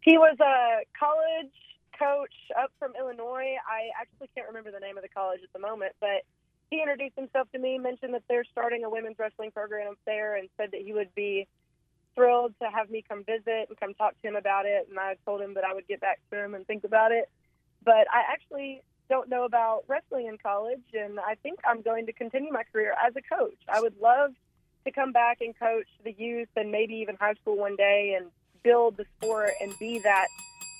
He 0.01 0.19
was 0.19 0.37
a 0.39 0.83
college 0.97 1.51
coach 1.97 2.33
up 2.55 2.71
from 2.77 2.93
Illinois. 2.97 3.55
I 3.67 3.89
actually 3.99 4.29
can't 4.35 4.47
remember 4.47 4.71
the 4.71 4.79
name 4.79 4.97
of 4.97 5.03
the 5.03 5.09
college 5.09 5.41
at 5.43 5.51
the 5.53 5.59
moment, 5.59 5.93
but 5.99 6.21
he 6.69 6.79
introduced 6.79 7.15
himself 7.15 7.47
to 7.51 7.59
me, 7.59 7.79
mentioned 7.79 8.13
that 8.13 8.23
they're 8.29 8.45
starting 8.51 8.83
a 8.83 8.89
women's 8.89 9.17
wrestling 9.17 9.49
program 9.51 9.89
up 9.89 9.97
there, 10.05 10.35
and 10.35 10.49
said 10.55 10.69
that 10.71 10.81
he 10.81 10.93
would 10.93 11.13
be 11.15 11.47
thrilled 12.15 12.53
to 12.61 12.69
have 12.69 12.89
me 12.89 13.03
come 13.07 13.23
visit 13.23 13.67
and 13.69 13.79
come 13.79 13.93
talk 13.93 14.19
to 14.21 14.27
him 14.27 14.35
about 14.35 14.65
it. 14.65 14.87
And 14.89 14.99
I 14.99 15.15
told 15.25 15.41
him 15.41 15.53
that 15.55 15.63
I 15.63 15.73
would 15.73 15.87
get 15.87 16.01
back 16.01 16.19
to 16.31 16.43
him 16.43 16.53
and 16.53 16.65
think 16.67 16.83
about 16.83 17.11
it. 17.11 17.29
But 17.89 18.05
I 18.13 18.21
actually 18.31 18.83
don't 19.09 19.29
know 19.29 19.45
about 19.45 19.83
wrestling 19.87 20.27
in 20.27 20.37
college, 20.37 20.83
and 20.93 21.19
I 21.19 21.33
think 21.41 21.57
I'm 21.65 21.81
going 21.81 22.05
to 22.05 22.13
continue 22.13 22.53
my 22.53 22.61
career 22.71 22.93
as 23.03 23.15
a 23.15 23.35
coach. 23.35 23.57
I 23.67 23.81
would 23.81 23.99
love 23.99 24.29
to 24.85 24.91
come 24.91 25.11
back 25.11 25.39
and 25.41 25.57
coach 25.57 25.87
the 26.03 26.11
youth 26.11 26.49
and 26.55 26.71
maybe 26.71 26.93
even 26.97 27.15
high 27.15 27.33
school 27.41 27.57
one 27.57 27.75
day 27.75 28.15
and 28.15 28.29
build 28.61 28.97
the 28.97 29.05
sport 29.17 29.53
and 29.59 29.73
be 29.79 29.97
that 30.03 30.27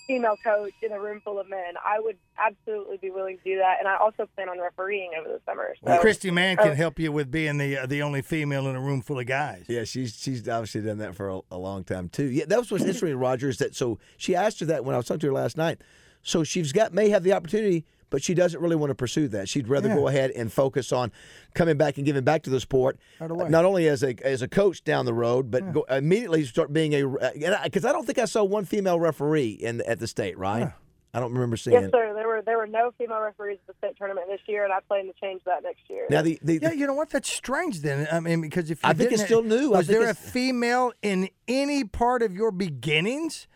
female 0.05 0.35
coach 0.43 0.73
in 0.83 0.91
a 0.91 0.99
room 0.99 1.19
full 1.25 1.39
of 1.39 1.49
men. 1.49 1.73
I 1.83 1.99
would 1.99 2.17
absolutely 2.37 2.97
be 2.97 3.09
willing 3.09 3.39
to 3.39 3.43
do 3.43 3.57
that, 3.57 3.77
and 3.79 3.87
I 3.87 3.97
also 3.97 4.29
plan 4.35 4.47
on 4.47 4.59
refereeing 4.59 5.13
over 5.19 5.29
the 5.29 5.41
summer. 5.47 5.73
So, 5.83 5.89
well, 5.89 5.99
Christy 6.01 6.29
Mann 6.29 6.57
can 6.57 6.73
uh, 6.73 6.75
help 6.75 6.99
you 6.99 7.11
with 7.11 7.31
being 7.31 7.57
the 7.57 7.75
uh, 7.75 7.85
the 7.87 8.03
only 8.03 8.21
female 8.21 8.67
in 8.67 8.75
a 8.75 8.79
room 8.79 9.01
full 9.01 9.17
of 9.17 9.25
guys. 9.25 9.65
Yeah, 9.67 9.83
she's 9.83 10.15
she's 10.15 10.47
obviously 10.47 10.81
done 10.81 10.99
that 10.99 11.15
for 11.15 11.29
a, 11.29 11.39
a 11.49 11.57
long 11.57 11.83
time 11.83 12.07
too. 12.07 12.25
Yeah, 12.25 12.45
that 12.49 12.59
was 12.59 12.69
what's 12.69 12.83
interesting, 12.83 13.17
Roger. 13.17 13.49
Is 13.49 13.57
that 13.57 13.75
so? 13.75 13.97
She 14.15 14.35
asked 14.35 14.59
her 14.59 14.67
that 14.67 14.85
when 14.85 14.93
I 14.93 14.97
was 14.99 15.07
talking 15.07 15.21
to 15.21 15.27
her 15.27 15.33
last 15.33 15.57
night. 15.57 15.81
So 16.21 16.43
she's 16.43 16.71
got 16.71 16.93
may 16.93 17.09
have 17.09 17.23
the 17.23 17.33
opportunity 17.33 17.85
but 18.09 18.23
she 18.23 18.33
doesn't 18.33 18.59
really 18.59 18.75
want 18.75 18.89
to 18.89 18.95
pursue 18.95 19.27
that. 19.27 19.47
She'd 19.47 19.67
rather 19.67 19.87
yeah. 19.87 19.95
go 19.95 20.07
ahead 20.07 20.31
and 20.31 20.51
focus 20.51 20.91
on 20.91 21.11
coming 21.53 21.77
back 21.77 21.97
and 21.97 22.05
giving 22.05 22.23
back 22.23 22.41
to 22.43 22.49
the 22.49 22.59
sport, 22.59 22.97
not 23.19 23.65
only 23.65 23.87
as 23.87 24.03
a 24.03 24.15
as 24.25 24.41
a 24.41 24.47
coach 24.47 24.83
down 24.83 25.05
the 25.05 25.13
road, 25.13 25.51
but 25.51 25.63
yeah. 25.63 25.71
go, 25.71 25.83
immediately 25.83 26.43
start 26.45 26.73
being 26.73 26.93
a 26.93 27.61
because 27.63 27.85
I 27.85 27.91
don't 27.91 28.05
think 28.05 28.17
I 28.17 28.25
saw 28.25 28.43
one 28.43 28.65
female 28.65 28.99
referee 28.99 29.51
in 29.51 29.69
in, 29.69 29.81
at 29.81 29.99
the 29.99 30.07
state, 30.07 30.37
right? 30.37 30.59
Yeah. 30.59 30.71
I 31.11 31.19
don't 31.19 31.33
remember 31.33 31.57
seeing. 31.57 31.81
Yes, 31.81 31.91
sir. 31.91 32.13
There 32.13 32.27
were 32.27 32.41
there 32.43 32.57
were 32.57 32.67
no 32.67 32.91
female 32.97 33.19
referees 33.19 33.57
at 33.67 33.75
the 33.75 33.77
state 33.79 33.97
tournament 33.97 34.27
this 34.29 34.41
year, 34.47 34.63
and 34.63 34.71
I 34.71 34.79
plan 34.87 35.05
to 35.05 35.13
change 35.19 35.41
that 35.45 35.63
next 35.63 35.81
year. 35.89 36.05
Now 36.09 36.21
the, 36.21 36.39
the 36.43 36.59
yeah, 36.61 36.71
you 36.71 36.85
know 36.85 36.93
what? 36.93 37.09
That's 37.09 37.31
strange. 37.31 37.81
Then 37.81 38.07
I 38.11 38.19
mean, 38.19 38.41
because 38.41 38.69
if 38.69 38.83
I 38.83 38.93
think 38.93 39.11
it's 39.11 39.23
still 39.23 39.43
new. 39.43 39.71
Was 39.71 39.87
there 39.87 40.09
a 40.09 40.13
female 40.13 40.93
in 41.01 41.29
any 41.47 41.83
part 41.83 42.21
of 42.21 42.35
your 42.35 42.51
beginnings 42.51 43.47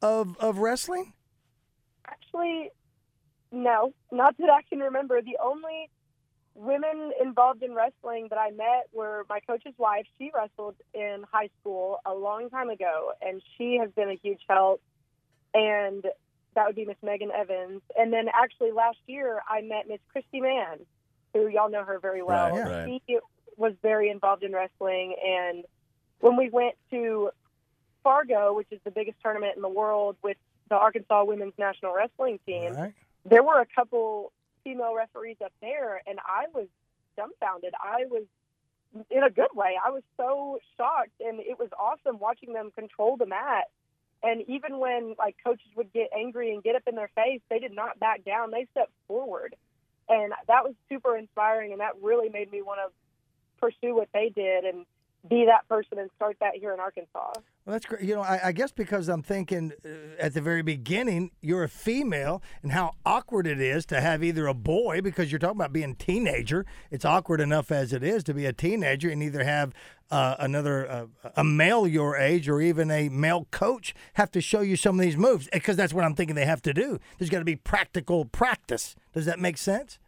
of 0.00 0.36
of 0.38 0.58
wrestling? 0.58 1.14
Actually, 2.32 2.70
no, 3.52 3.92
not 4.12 4.36
that 4.38 4.50
I 4.50 4.62
can 4.68 4.80
remember. 4.80 5.20
The 5.20 5.38
only 5.42 5.90
women 6.54 7.12
involved 7.20 7.62
in 7.62 7.74
wrestling 7.74 8.28
that 8.30 8.38
I 8.38 8.50
met 8.50 8.88
were 8.92 9.24
my 9.28 9.40
coach's 9.40 9.74
wife. 9.78 10.06
She 10.18 10.30
wrestled 10.34 10.76
in 10.94 11.24
high 11.30 11.48
school 11.60 11.98
a 12.04 12.14
long 12.14 12.50
time 12.50 12.70
ago, 12.70 13.12
and 13.20 13.42
she 13.56 13.78
has 13.80 13.90
been 13.92 14.10
a 14.10 14.18
huge 14.22 14.40
help. 14.48 14.80
And 15.54 16.04
that 16.54 16.66
would 16.66 16.76
be 16.76 16.84
Miss 16.84 16.96
Megan 17.02 17.30
Evans. 17.32 17.82
And 17.98 18.12
then 18.12 18.26
actually 18.32 18.72
last 18.72 18.98
year, 19.06 19.40
I 19.48 19.62
met 19.62 19.88
Miss 19.88 20.00
Christy 20.12 20.40
Mann, 20.40 20.78
who 21.34 21.48
y'all 21.48 21.70
know 21.70 21.84
her 21.84 21.98
very 21.98 22.22
well. 22.22 22.50
Right, 22.56 22.86
right. 22.86 23.02
She 23.06 23.18
was 23.56 23.72
very 23.82 24.10
involved 24.10 24.44
in 24.44 24.52
wrestling. 24.52 25.16
And 25.24 25.64
when 26.20 26.36
we 26.36 26.48
went 26.50 26.76
to 26.90 27.30
Fargo, 28.04 28.52
which 28.54 28.68
is 28.70 28.80
the 28.84 28.90
biggest 28.90 29.18
tournament 29.22 29.56
in 29.56 29.62
the 29.62 29.68
world 29.68 30.16
with 30.22 30.36
the 30.70 30.76
Arkansas 30.76 31.24
women's 31.24 31.54
national 31.58 31.92
wrestling 31.94 32.38
team, 32.46 32.74
right 32.74 32.94
there 33.24 33.42
were 33.42 33.60
a 33.60 33.66
couple 33.66 34.32
female 34.64 34.94
referees 34.94 35.36
up 35.44 35.52
there, 35.60 36.00
and 36.06 36.18
I 36.24 36.46
was 36.54 36.68
dumbfounded. 37.16 37.74
I 37.80 38.06
was 38.06 38.24
in 39.10 39.22
a 39.22 39.30
good 39.30 39.50
way. 39.54 39.76
I 39.84 39.90
was 39.90 40.02
so 40.16 40.58
shocked, 40.76 41.20
and 41.20 41.40
it 41.40 41.58
was 41.58 41.68
awesome 41.78 42.18
watching 42.18 42.52
them 42.52 42.70
control 42.70 43.16
the 43.16 43.26
mat. 43.26 43.64
And 44.22 44.42
even 44.48 44.78
when 44.78 45.14
like 45.18 45.36
coaches 45.42 45.68
would 45.76 45.92
get 45.92 46.10
angry 46.16 46.52
and 46.52 46.62
get 46.62 46.76
up 46.76 46.82
in 46.86 46.94
their 46.94 47.10
face, 47.14 47.40
they 47.48 47.58
did 47.58 47.74
not 47.74 47.98
back 47.98 48.24
down. 48.24 48.50
They 48.50 48.66
stepped 48.70 48.92
forward, 49.06 49.54
and 50.08 50.32
that 50.46 50.64
was 50.64 50.74
super 50.88 51.16
inspiring. 51.16 51.72
And 51.72 51.80
that 51.80 51.92
really 52.02 52.28
made 52.28 52.50
me 52.50 52.62
want 52.62 52.80
to 52.84 52.92
pursue 53.60 53.94
what 53.94 54.08
they 54.12 54.30
did. 54.34 54.64
And 54.64 54.84
be 55.28 55.46
that 55.46 55.68
person 55.68 55.98
and 55.98 56.10
start 56.16 56.36
that 56.40 56.56
here 56.56 56.72
in 56.72 56.80
Arkansas. 56.80 57.32
Well, 57.66 57.74
that's 57.74 57.84
great. 57.84 58.02
You 58.02 58.14
know, 58.14 58.22
I, 58.22 58.48
I 58.48 58.52
guess 58.52 58.72
because 58.72 59.08
I'm 59.08 59.22
thinking 59.22 59.72
uh, 59.84 59.88
at 60.18 60.32
the 60.32 60.40
very 60.40 60.62
beginning, 60.62 61.30
you're 61.42 61.62
a 61.62 61.68
female, 61.68 62.42
and 62.62 62.72
how 62.72 62.92
awkward 63.04 63.46
it 63.46 63.60
is 63.60 63.84
to 63.86 64.00
have 64.00 64.24
either 64.24 64.46
a 64.46 64.54
boy, 64.54 65.02
because 65.02 65.30
you're 65.30 65.38
talking 65.38 65.58
about 65.58 65.72
being 65.72 65.90
a 65.90 65.94
teenager. 65.94 66.64
It's 66.90 67.04
awkward 67.04 67.40
enough 67.40 67.70
as 67.70 67.92
it 67.92 68.02
is 68.02 68.24
to 68.24 68.34
be 68.34 68.46
a 68.46 68.52
teenager 68.52 69.10
and 69.10 69.22
either 69.22 69.44
have 69.44 69.74
uh, 70.10 70.36
another 70.38 70.90
uh, 70.90 71.06
a 71.36 71.44
male 71.44 71.86
your 71.86 72.16
age 72.16 72.48
or 72.48 72.60
even 72.62 72.90
a 72.90 73.08
male 73.10 73.46
coach 73.50 73.94
have 74.14 74.30
to 74.32 74.40
show 74.40 74.62
you 74.62 74.74
some 74.74 74.98
of 74.98 75.04
these 75.04 75.16
moves 75.16 75.48
because 75.52 75.76
that's 75.76 75.92
what 75.92 76.04
I'm 76.04 76.14
thinking 76.14 76.34
they 76.36 76.46
have 76.46 76.62
to 76.62 76.72
do. 76.72 76.98
There's 77.18 77.30
got 77.30 77.40
to 77.40 77.44
be 77.44 77.56
practical 77.56 78.24
practice. 78.24 78.96
Does 79.12 79.26
that 79.26 79.38
make 79.38 79.58
sense? 79.58 79.98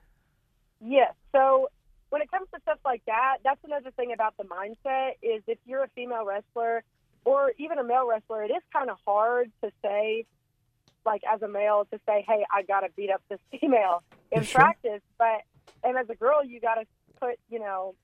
Yes. 0.84 1.12
So 1.32 1.68
when 2.10 2.22
it 2.22 2.30
comes 2.30 2.48
to 2.54 2.60
stuff 2.62 2.78
like 2.84 3.02
that, 3.06 3.38
that's 3.44 3.60
another 3.64 3.90
thing 3.92 4.12
about 4.12 4.36
the 4.36 4.44
mindset 4.44 5.12
is 5.22 5.42
if 5.46 5.58
you're 5.66 5.84
a 5.84 5.88
female 5.94 6.24
wrestler 6.24 6.82
or 7.24 7.52
even 7.58 7.78
a 7.78 7.84
male 7.84 8.06
wrestler, 8.08 8.42
it 8.44 8.50
is 8.50 8.62
kind 8.72 8.90
of 8.90 8.98
hard 9.06 9.50
to 9.62 9.70
say, 9.82 10.24
like 11.04 11.22
as 11.32 11.42
a 11.42 11.48
male, 11.48 11.86
to 11.92 12.00
say, 12.06 12.24
"Hey, 12.26 12.44
I 12.52 12.62
got 12.62 12.80
to 12.80 12.88
beat 12.96 13.10
up 13.10 13.22
this 13.28 13.40
female 13.60 14.02
in 14.30 14.42
Sure. 14.44 14.60
practice." 14.60 15.02
But 15.18 15.42
and 15.84 15.96
as 15.96 16.08
a 16.10 16.14
girl, 16.14 16.44
you 16.44 16.60
got 16.60 16.74
to 16.76 16.84
put, 17.20 17.38
you 17.50 17.58
know, 17.58 17.94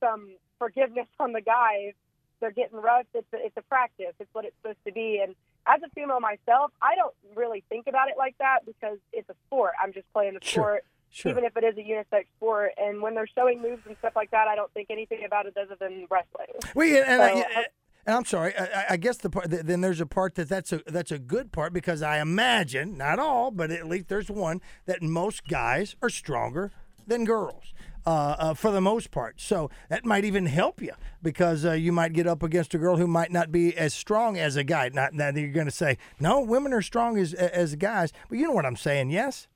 some 0.00 0.34
forgiveness 0.58 1.06
on 1.20 1.32
the 1.32 1.40
guys. 1.40 1.92
they're 2.40 2.50
getting 2.50 2.80
rough. 2.80 3.06
It's 3.14 3.26
a, 3.32 3.36
it's 3.46 3.56
a 3.56 3.62
practice. 3.62 4.14
It's 4.18 4.28
what 4.34 4.44
it's 4.44 4.56
supposed 4.62 4.84
to 4.86 4.92
be. 4.92 5.20
And 5.22 5.34
as 5.66 5.80
a 5.84 5.88
female 5.90 6.18
myself, 6.18 6.72
I 6.82 6.96
don't 6.96 7.14
really 7.36 7.62
think 7.68 7.86
about 7.86 8.08
it 8.08 8.14
like 8.18 8.36
that 8.38 8.66
because 8.66 8.98
it's 9.12 9.28
a 9.30 9.34
sport. 9.46 9.74
I'm 9.80 9.92
just 9.92 10.12
playing 10.12 10.34
the 10.34 10.40
Sure. 10.44 10.62
sport 10.62 10.84
Sure. 11.10 11.30
even 11.30 11.44
if 11.44 11.56
it 11.56 11.62
is 11.62 11.76
a 11.78 11.82
unisex 11.82 12.24
sport. 12.36 12.72
And 12.78 13.00
when 13.00 13.14
they're 13.14 13.28
showing 13.28 13.62
moves 13.62 13.82
and 13.86 13.96
stuff 13.98 14.14
like 14.16 14.32
that, 14.32 14.48
I 14.48 14.56
don't 14.56 14.72
think 14.72 14.88
anything 14.90 15.24
about 15.24 15.46
it 15.46 15.56
other 15.56 15.76
than 15.78 16.08
wrestling. 16.10 16.48
Yeah, 16.74 17.04
and, 17.06 17.22
I, 17.22 17.28
So, 17.28 17.38
yeah, 17.38 17.62
and 18.06 18.16
I'm 18.16 18.24
sorry. 18.24 18.52
I, 18.58 18.86
I- 18.90 18.96
guess 18.96 19.16
the 19.18 19.30
part 19.30 19.50
th- 19.50 19.62
then 19.62 19.80
there's 19.80 20.00
a 20.00 20.06
part 20.06 20.34
that 20.36 20.48
that's 20.48 20.72
a 20.72 20.80
that's 20.86 21.10
a 21.10 21.18
good 21.18 21.52
part 21.52 21.72
because 21.72 22.02
I 22.02 22.20
imagine 22.20 22.96
not 22.96 23.18
all, 23.18 23.50
but 23.50 23.70
at 23.70 23.86
least 23.88 24.08
there's 24.08 24.30
one 24.30 24.60
that 24.86 25.02
most 25.02 25.46
guys 25.48 25.96
are 26.02 26.10
stronger 26.10 26.70
than 27.06 27.24
girls. 27.24 27.72
Uh, 28.04 28.34
uh, 28.36 28.52
for 28.54 28.72
the 28.72 28.80
most 28.80 29.12
part, 29.12 29.40
so 29.40 29.70
that 29.88 30.04
might 30.04 30.24
even 30.24 30.46
help 30.46 30.82
you 30.82 30.90
because 31.22 31.64
uh, 31.64 31.70
you 31.70 31.92
might 31.92 32.12
get 32.12 32.26
up 32.26 32.42
against 32.42 32.74
a 32.74 32.78
girl 32.78 32.96
who 32.96 33.06
might 33.06 33.30
not 33.30 33.52
be 33.52 33.76
as 33.76 33.94
strong 33.94 34.36
as 34.36 34.56
a 34.56 34.64
guy. 34.64 34.90
Not 34.92 35.16
that 35.18 35.36
you're 35.36 35.50
going 35.50 35.66
to 35.66 35.70
say 35.70 35.98
no, 36.18 36.40
women 36.40 36.72
are 36.72 36.82
strong 36.82 37.16
as 37.16 37.32
as 37.32 37.76
guys, 37.76 38.12
but 38.28 38.38
you 38.38 38.44
know 38.44 38.50
what 38.50 38.66
I'm 38.66 38.74
saying? 38.74 39.10
Yes. 39.10 39.46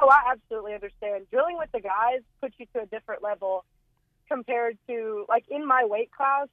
Oh, 0.00 0.08
I 0.08 0.32
absolutely 0.32 0.72
understand. 0.72 1.26
Drilling 1.30 1.58
with 1.58 1.70
the 1.72 1.80
guys 1.80 2.20
puts 2.40 2.54
you 2.56 2.64
to 2.74 2.80
a 2.80 2.86
different 2.86 3.22
level 3.22 3.66
compared 4.26 4.78
to, 4.88 5.26
like, 5.28 5.44
in 5.50 5.66
my 5.66 5.84
weight 5.84 6.10
class, 6.12 6.48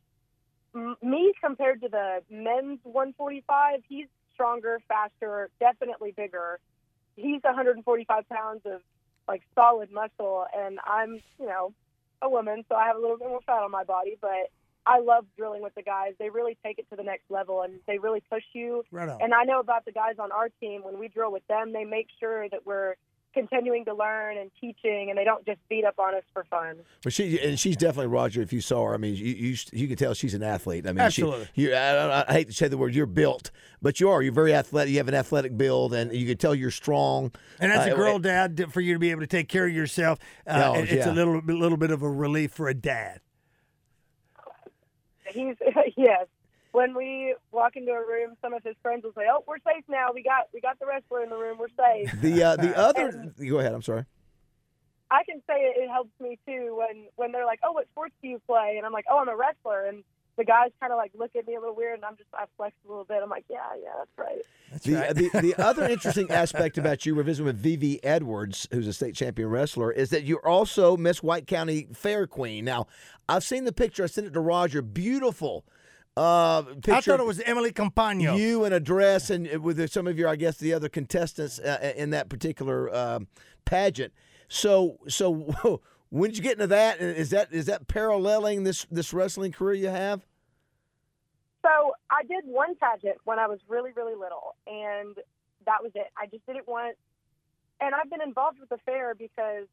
compared 1.55 1.81
to 1.81 1.87
the 1.87 2.23
men's 2.31 2.79
145, 2.81 3.81
he's 3.87 4.07
stronger, 4.33 4.79
faster, 4.87 5.51
definitely 5.59 6.11
bigger. 6.11 6.59
He's 7.15 7.43
145 7.43 8.27
pounds 8.27 8.61
of, 8.65 8.81
like, 9.27 9.43
solid 9.53 9.91
muscle, 9.91 10.47
and 10.57 10.79
I'm, 10.83 11.21
you 11.39 11.45
know, 11.45 11.71
a 12.23 12.29
woman, 12.29 12.65
so 12.67 12.75
I 12.75 12.87
have 12.87 12.95
a 12.95 12.99
little 12.99 13.17
bit 13.17 13.27
more 13.27 13.41
fat 13.45 13.61
on 13.61 13.69
my 13.69 13.83
body, 13.83 14.17
but 14.19 14.49
I 14.87 14.99
love 14.99 15.25
drilling 15.37 15.61
with 15.61 15.75
the 15.75 15.83
guys. 15.83 16.13
They 16.17 16.31
really 16.31 16.57
take 16.65 16.79
it 16.79 16.89
to 16.89 16.95
the 16.95 17.03
next 17.03 17.29
level, 17.29 17.61
and 17.61 17.79
they 17.85 17.99
really 17.99 18.23
push 18.31 18.43
you. 18.53 18.83
Right. 18.91 19.15
And 19.21 19.31
I 19.31 19.43
know 19.43 19.59
about 19.59 19.85
the 19.85 19.91
guys 19.91 20.15
on 20.17 20.31
our 20.31 20.49
team, 20.59 20.83
when 20.83 20.97
we 20.97 21.07
drill 21.07 21.31
with 21.31 21.45
them, 21.45 21.71
they 21.71 21.83
make 21.83 22.07
sure 22.19 22.49
that 22.49 22.65
we're 22.65 22.95
continuing 23.33 23.85
to 23.85 23.93
learn 23.93 24.37
and 24.37 24.51
teaching, 24.61 25.09
and 25.09 25.17
they 25.17 25.23
don't 25.23 25.45
just 25.45 25.59
beat 25.69 25.83
up 25.85 25.99
on 25.99 26.15
us 26.15 26.23
for 26.33 26.43
fun. 26.45 26.77
But 27.03 27.13
she 27.13 27.39
and 27.39 27.59
she's 27.59 27.75
definitely 27.75 28.07
Roger. 28.07 28.41
If 28.41 28.53
you 28.53 28.61
saw 28.61 28.85
her, 28.85 28.93
I 28.93 28.97
mean, 28.97 29.15
you 29.15 29.25
you, 29.25 29.55
you 29.71 29.87
can 29.87 29.97
tell 29.97 30.13
she's 30.13 30.33
an 30.33 30.43
athlete. 30.43 30.85
I 30.87 30.91
mean, 30.91 30.99
Absolutely. 30.99 31.47
She, 31.55 31.61
you, 31.63 31.73
I, 31.73 32.29
I 32.29 32.33
hate 32.33 32.47
to 32.47 32.53
say 32.53 32.67
the 32.67 32.77
word 32.77 32.95
you're 32.95 33.05
built, 33.05 33.51
but 33.81 33.99
you 33.99 34.09
are. 34.09 34.21
You're 34.21 34.33
very 34.33 34.53
athletic. 34.53 34.91
You 34.91 34.97
have 34.99 35.07
an 35.07 35.15
athletic 35.15 35.57
build, 35.57 35.93
and 35.93 36.13
you 36.13 36.25
can 36.27 36.37
tell 36.37 36.53
you're 36.55 36.71
strong. 36.71 37.31
And 37.59 37.71
as 37.71 37.87
a 37.87 37.93
Uh, 37.93 37.95
girl 37.95 38.19
dad, 38.19 38.71
for 38.71 38.81
you 38.81 38.93
to 38.93 38.99
be 38.99 39.11
able 39.11 39.21
to 39.21 39.27
take 39.27 39.49
care 39.49 39.65
of 39.67 39.73
yourself, 39.73 40.19
uh, 40.47 40.71
Oh, 40.75 40.79
it- 40.79 40.83
it's 40.91 41.05
a 41.05 41.09
yeah. 41.09 41.11
little 41.15 41.39
little 41.45 41.77
bit 41.77 41.91
of 41.91 42.01
a 42.03 42.09
relief 42.09 42.51
for 42.51 42.67
a 42.69 42.73
dad. 42.73 43.19
He's 45.27 45.55
yes. 45.97 46.27
When 46.73 46.95
we 46.95 47.35
walk 47.51 47.75
into 47.75 47.91
a 47.91 47.99
room, 48.05 48.35
some 48.41 48.53
of 48.53 48.63
his 48.63 48.75
friends 48.81 49.03
will 49.03 49.13
say, 49.13 49.25
"Oh, 49.31 49.43
we're 49.47 49.59
safe 49.59 49.83
now. 49.87 50.09
We 50.13 50.21
got 50.23 50.49
we 50.53 50.59
got 50.59 50.79
the 50.79 50.85
wrestler 50.85 51.23
in 51.23 51.29
the 51.29 51.37
room. 51.37 51.57
We're 51.59 51.67
safe." 51.69 52.11
The 52.21 52.43
uh, 52.43 52.55
the 52.57 52.75
other. 52.77 53.31
Go 53.47 53.59
ahead. 53.59 53.73
I'm 53.73 53.81
sorry. 53.83 54.05
I 55.11 55.23
can 55.23 55.39
say 55.47 55.53
it, 55.53 55.83
it 55.83 55.89
helps 55.89 56.09
me 56.19 56.39
too 56.47 56.75
when 56.79 57.05
when 57.15 57.31
they're 57.31 57.45
like, 57.45 57.59
"Oh, 57.63 57.71
what 57.73 57.87
sports 57.91 58.15
do 58.21 58.27
you 58.27 58.41
play?" 58.47 58.73
And 58.77 58.85
I'm 58.85 58.91
like, 58.91 59.05
"Oh, 59.09 59.19
I'm 59.19 59.29
a 59.29 59.35
wrestler." 59.35 59.85
And 59.85 60.03
the 60.35 60.43
guys 60.43 60.71
kind 60.79 60.91
of 60.91 60.97
like 60.97 61.11
look 61.13 61.35
at 61.37 61.45
me 61.45 61.53
a 61.53 61.59
little 61.59 61.75
weird, 61.75 61.93
and 61.93 62.05
I'm 62.05 62.17
just 62.17 62.29
I 62.33 62.45
flex 62.57 62.75
a 62.83 62.89
little 62.89 63.05
bit. 63.05 63.19
I'm 63.21 63.29
like, 63.29 63.45
"Yeah, 63.47 63.59
yeah, 63.79 63.89
that's 63.99 64.09
right." 64.17 64.41
That's 64.71 64.83
The, 64.85 64.93
right. 64.95 65.15
the 65.15 65.29
the 65.53 65.55
other 65.63 65.83
interesting 65.87 66.31
aspect 66.31 66.79
about 66.79 67.05
you, 67.05 67.13
we're 67.15 67.21
visiting 67.21 67.45
with 67.45 67.57
Vivi 67.57 68.03
Edwards, 68.03 68.67
who's 68.71 68.87
a 68.87 68.93
state 68.93 69.13
champion 69.13 69.49
wrestler, 69.49 69.91
is 69.91 70.09
that 70.09 70.23
you're 70.23 70.43
also 70.47 70.97
Miss 70.97 71.21
White 71.21 71.45
County 71.45 71.87
Fair 71.93 72.25
Queen. 72.25 72.65
Now, 72.65 72.87
I've 73.29 73.43
seen 73.43 73.65
the 73.65 73.73
picture. 73.73 74.05
I 74.05 74.07
sent 74.07 74.25
it 74.25 74.33
to 74.33 74.39
Roger. 74.39 74.81
Beautiful. 74.81 75.63
Uh, 76.15 76.61
picture 76.61 76.93
I 76.93 77.01
thought 77.01 77.19
it 77.19 77.25
was 77.25 77.39
Emily 77.41 77.71
Compagno. 77.71 78.37
you 78.37 78.65
in 78.65 78.73
a 78.73 78.79
dress 78.79 79.29
and 79.31 79.47
with 79.63 79.89
some 79.91 80.05
of 80.07 80.17
your, 80.17 80.27
I 80.29 80.35
guess, 80.35 80.57
the 80.57 80.73
other 80.73 80.87
contestants 80.89 81.57
uh, 81.59 81.93
in 81.95 82.11
that 82.11 82.29
particular 82.29 82.93
um, 82.95 83.27
pageant. 83.65 84.13
So, 84.47 84.99
so 85.07 85.81
when 86.09 86.29
did 86.29 86.37
you 86.37 86.43
get 86.43 86.53
into 86.53 86.67
that? 86.67 86.99
And 86.99 87.17
Is 87.17 87.31
that 87.31 87.51
is 87.51 87.65
that 87.65 87.87
paralleling 87.87 88.63
this 88.63 88.85
this 88.91 89.11
wrestling 89.13 89.51
career 89.51 89.73
you 89.73 89.89
have? 89.89 90.25
So 91.65 91.93
I 92.11 92.23
did 92.23 92.43
one 92.45 92.75
pageant 92.75 93.17
when 93.23 93.39
I 93.39 93.47
was 93.47 93.59
really, 93.67 93.91
really 93.95 94.13
little, 94.15 94.55
and 94.67 95.15
that 95.65 95.81
was 95.81 95.93
it. 95.95 96.07
I 96.17 96.27
just 96.27 96.45
did 96.45 96.57
it 96.57 96.67
once, 96.67 96.97
and 97.79 97.95
I've 97.95 98.09
been 98.09 98.21
involved 98.21 98.59
with 98.59 98.69
the 98.69 98.77
fair 98.85 99.15
because 99.15 99.65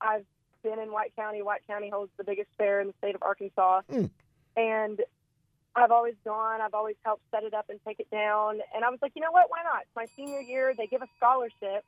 I've 0.00 0.26
been 0.62 0.78
in 0.78 0.92
White 0.92 1.16
County. 1.16 1.42
White 1.42 1.66
County 1.66 1.88
holds 1.90 2.12
the 2.18 2.24
biggest 2.24 2.50
fair 2.58 2.80
in 2.80 2.86
the 2.88 2.94
state 2.98 3.14
of 3.14 3.22
Arkansas, 3.22 3.80
Mm. 3.90 4.10
and 4.56 5.00
I've 5.74 5.90
always 5.90 6.14
gone. 6.24 6.60
I've 6.60 6.74
always 6.74 6.96
helped 7.04 7.22
set 7.30 7.44
it 7.44 7.54
up 7.54 7.66
and 7.68 7.78
take 7.86 8.00
it 8.00 8.10
down. 8.10 8.60
And 8.74 8.84
I 8.84 8.90
was 8.90 8.98
like, 9.00 9.12
you 9.14 9.22
know 9.22 9.30
what? 9.30 9.46
Why 9.48 9.62
not? 9.62 9.82
It's 9.82 9.96
my 9.96 10.06
senior 10.16 10.40
year. 10.40 10.74
They 10.76 10.86
give 10.86 11.02
a 11.02 11.08
scholarship 11.16 11.84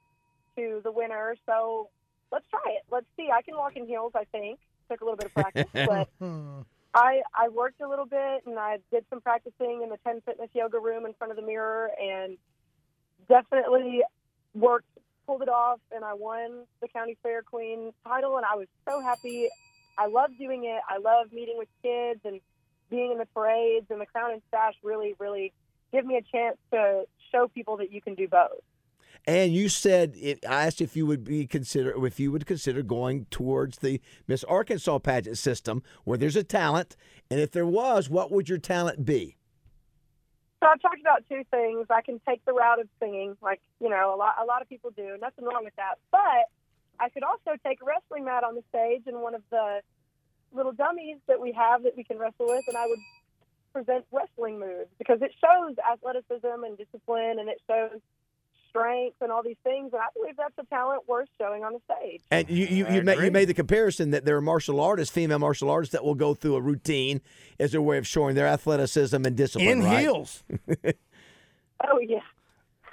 to 0.56 0.80
the 0.84 0.92
winner, 0.92 1.36
so 1.46 1.88
let's 2.30 2.44
try 2.50 2.72
it. 2.74 2.82
Let's 2.90 3.06
see. 3.16 3.30
I 3.32 3.42
can 3.42 3.56
walk 3.56 3.76
in 3.76 3.86
heels. 3.86 4.12
I 4.14 4.24
think 4.24 4.60
took 4.90 5.00
a 5.00 5.04
little 5.04 5.16
bit 5.16 5.26
of 5.26 5.34
practice, 5.34 5.66
but. 5.72 6.08
Hmm. 6.18 6.60
I 6.92 7.22
I 7.34 7.48
worked 7.48 7.80
a 7.80 7.88
little 7.88 8.04
bit 8.04 8.42
and 8.46 8.58
I 8.58 8.78
did 8.90 9.04
some 9.10 9.20
practicing 9.20 9.82
in 9.84 9.90
the 9.90 9.98
Ten 10.04 10.20
Fitness 10.22 10.50
yoga 10.52 10.80
room 10.80 11.06
in 11.06 11.14
front 11.14 11.30
of 11.30 11.36
the 11.36 11.42
mirror 11.46 11.90
and 12.02 12.36
definitely 13.28 14.02
worked, 14.54 14.88
pulled 15.24 15.42
it 15.42 15.48
off, 15.48 15.78
and 15.92 16.04
I 16.04 16.14
won 16.14 16.64
the 16.82 16.88
county 16.88 17.16
fair 17.22 17.42
queen 17.42 17.92
title 18.04 18.36
and 18.38 18.44
I 18.44 18.56
was 18.56 18.66
so 18.88 19.00
happy. 19.00 19.48
I 19.96 20.06
love 20.06 20.30
doing 20.36 20.64
it. 20.64 20.80
I 20.88 20.98
love 20.98 21.32
meeting 21.32 21.58
with 21.58 21.68
kids 21.82 22.20
and 22.24 22.40
being 22.90 23.12
in 23.12 23.18
the 23.18 23.26
parades 23.26 23.86
and 23.90 24.00
the 24.00 24.06
crown 24.06 24.32
and 24.32 24.42
sash 24.50 24.74
really 24.82 25.14
really 25.18 25.52
give 25.92 26.04
me 26.04 26.16
a 26.16 26.22
chance 26.22 26.56
to 26.72 27.04
show 27.32 27.48
people 27.48 27.76
that 27.78 27.92
you 27.92 28.00
can 28.00 28.14
do 28.14 28.28
both. 28.28 28.62
And 29.26 29.52
you 29.52 29.68
said 29.68 30.14
it, 30.16 30.44
I 30.48 30.66
asked 30.66 30.80
if 30.80 30.96
you 30.96 31.06
would 31.06 31.24
be 31.24 31.46
consider 31.46 32.06
if 32.06 32.18
you 32.18 32.32
would 32.32 32.46
consider 32.46 32.82
going 32.82 33.26
towards 33.30 33.78
the 33.78 34.00
Miss 34.26 34.44
Arkansas 34.44 34.98
pageant 35.00 35.38
system 35.38 35.82
where 36.04 36.16
there's 36.16 36.36
a 36.36 36.44
talent, 36.44 36.96
and 37.30 37.38
if 37.38 37.50
there 37.50 37.66
was, 37.66 38.08
what 38.08 38.30
would 38.30 38.48
your 38.48 38.58
talent 38.58 39.04
be? 39.04 39.36
So 40.62 40.68
I've 40.68 40.80
talked 40.80 41.00
about 41.00 41.24
two 41.28 41.42
things. 41.50 41.86
I 41.90 42.02
can 42.02 42.20
take 42.26 42.44
the 42.44 42.52
route 42.52 42.80
of 42.80 42.88
singing, 42.98 43.36
like 43.42 43.60
you 43.80 43.90
know, 43.90 44.14
a 44.14 44.16
lot 44.16 44.36
a 44.40 44.44
lot 44.44 44.62
of 44.62 44.68
people 44.68 44.90
do. 44.96 45.16
Nothing 45.20 45.44
wrong 45.44 45.64
with 45.64 45.76
that. 45.76 45.96
But 46.10 46.48
I 46.98 47.08
could 47.10 47.22
also 47.22 47.58
take 47.64 47.82
a 47.82 47.84
wrestling 47.84 48.24
mat 48.24 48.44
on 48.44 48.54
the 48.54 48.62
stage 48.70 49.02
and 49.06 49.20
one 49.20 49.34
of 49.34 49.42
the 49.50 49.80
little 50.52 50.72
dummies 50.72 51.18
that 51.28 51.40
we 51.40 51.52
have 51.52 51.82
that 51.84 51.96
we 51.96 52.04
can 52.04 52.18
wrestle 52.18 52.46
with, 52.46 52.64
and 52.68 52.76
I 52.76 52.86
would 52.86 52.98
present 53.72 54.04
wrestling 54.12 54.58
moves 54.58 54.88
because 54.98 55.22
it 55.22 55.32
shows 55.40 55.76
athleticism 55.92 56.64
and 56.64 56.76
discipline, 56.76 57.38
and 57.38 57.48
it 57.48 57.60
shows 57.68 58.00
strength 58.68 59.16
and 59.20 59.32
all 59.32 59.42
these 59.42 59.56
things. 59.64 59.92
And 59.92 60.00
I 60.00 60.06
believe 60.14 60.36
that's 60.36 60.54
a 60.58 60.64
talent 60.74 61.08
worth 61.08 61.28
showing 61.38 61.64
on 61.64 61.72
the 61.72 61.80
stage. 61.92 62.20
And 62.30 62.48
you 62.48 62.66
you, 62.66 62.88
you, 62.88 63.02
made, 63.02 63.18
you 63.18 63.30
made 63.30 63.46
the 63.46 63.54
comparison 63.54 64.10
that 64.12 64.24
there 64.24 64.36
are 64.36 64.40
martial 64.40 64.80
artists, 64.80 65.12
female 65.12 65.38
martial 65.40 65.70
artists, 65.70 65.92
that 65.92 66.04
will 66.04 66.14
go 66.14 66.34
through 66.34 66.56
a 66.56 66.60
routine 66.60 67.20
as 67.58 67.74
a 67.74 67.82
way 67.82 67.98
of 67.98 68.06
showing 68.06 68.34
their 68.36 68.46
athleticism 68.46 69.24
and 69.24 69.36
discipline. 69.36 69.68
in 69.68 69.82
right? 69.82 70.00
heels. 70.00 70.42
Oh 71.82 71.98
yeah. 71.98 72.18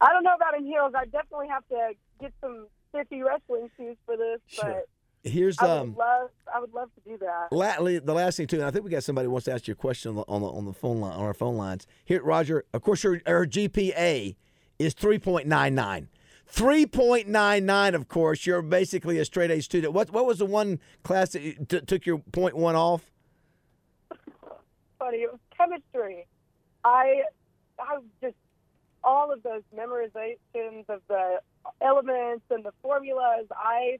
I 0.00 0.12
don't 0.12 0.24
know 0.24 0.34
about 0.34 0.56
in 0.56 0.64
heels. 0.64 0.92
I 0.96 1.04
definitely 1.04 1.48
have 1.48 1.66
to 1.68 1.90
get 2.18 2.32
some 2.40 2.68
stiffy 2.88 3.22
wrestling 3.22 3.68
shoes 3.76 3.96
for 4.06 4.16
this, 4.16 4.40
Sure. 4.46 4.64
but. 4.72 4.88
Here's 5.26 5.58
I 5.58 5.64
would 5.64 5.80
um. 5.80 5.96
love, 5.96 6.30
I 6.54 6.60
would 6.60 6.72
love 6.72 6.90
to 6.94 7.10
do 7.10 7.18
that. 7.18 7.48
La- 7.50 7.76
the 7.78 8.14
last 8.14 8.36
thing 8.36 8.46
too, 8.46 8.56
and 8.56 8.64
I 8.64 8.70
think 8.70 8.84
we 8.84 8.90
got 8.90 9.02
somebody 9.02 9.26
who 9.26 9.32
wants 9.32 9.46
to 9.46 9.52
ask 9.52 9.66
you 9.66 9.72
a 9.72 9.76
question 9.76 10.10
on 10.10 10.16
the 10.16 10.22
on 10.28 10.40
the, 10.40 10.48
on 10.48 10.64
the 10.64 10.72
phone 10.72 11.00
line 11.00 11.12
on 11.12 11.24
our 11.24 11.34
phone 11.34 11.56
lines. 11.56 11.86
Here, 12.04 12.22
Roger. 12.22 12.64
Of 12.72 12.82
course, 12.82 13.02
your, 13.02 13.20
your 13.26 13.46
GPA 13.46 14.36
is 14.78 14.94
three 14.94 15.18
point 15.18 15.46
nine 15.48 15.74
nine. 15.74 16.08
Three 16.46 16.86
point 16.86 17.26
nine 17.28 17.66
nine. 17.66 17.94
Of 17.94 18.08
course, 18.08 18.46
you're 18.46 18.62
basically 18.62 19.18
a 19.18 19.24
straight 19.24 19.50
A 19.50 19.60
student. 19.60 19.92
What 19.92 20.12
what 20.12 20.26
was 20.26 20.38
the 20.38 20.46
one 20.46 20.78
class 21.02 21.30
that 21.30 21.42
you 21.42 21.54
t- 21.68 21.80
took 21.80 22.06
your 22.06 22.18
point 22.18 22.56
one 22.56 22.76
off? 22.76 23.10
funny. 24.98 25.18
It 25.18 25.30
was 25.30 25.40
chemistry. 25.56 26.26
I, 26.84 27.22
I 27.78 27.98
just 28.22 28.34
all 29.04 29.32
of 29.32 29.42
those 29.42 29.62
memorizations 29.76 30.88
of 30.88 31.00
the 31.08 31.40
elements 31.80 32.44
and 32.50 32.64
the 32.64 32.72
formulas. 32.82 33.46
I 33.50 33.98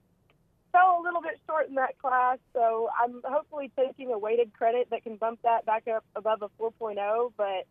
fell 0.76 1.00
a 1.00 1.02
little 1.02 1.23
bit 1.23 1.40
short 1.47 1.68
in 1.68 1.75
that 1.76 1.99
class, 1.99 2.38
so 2.52 2.90
I'm 3.02 3.21
hopefully 3.25 3.71
taking 3.78 4.12
a 4.12 4.18
weighted 4.18 4.52
credit 4.52 4.88
that 4.90 5.02
can 5.02 5.16
bump 5.16 5.40
that 5.42 5.64
back 5.64 5.85
up 5.88 6.04
above 6.14 6.42
a 6.42 6.49
4.0. 6.61 7.33
But 7.37 7.66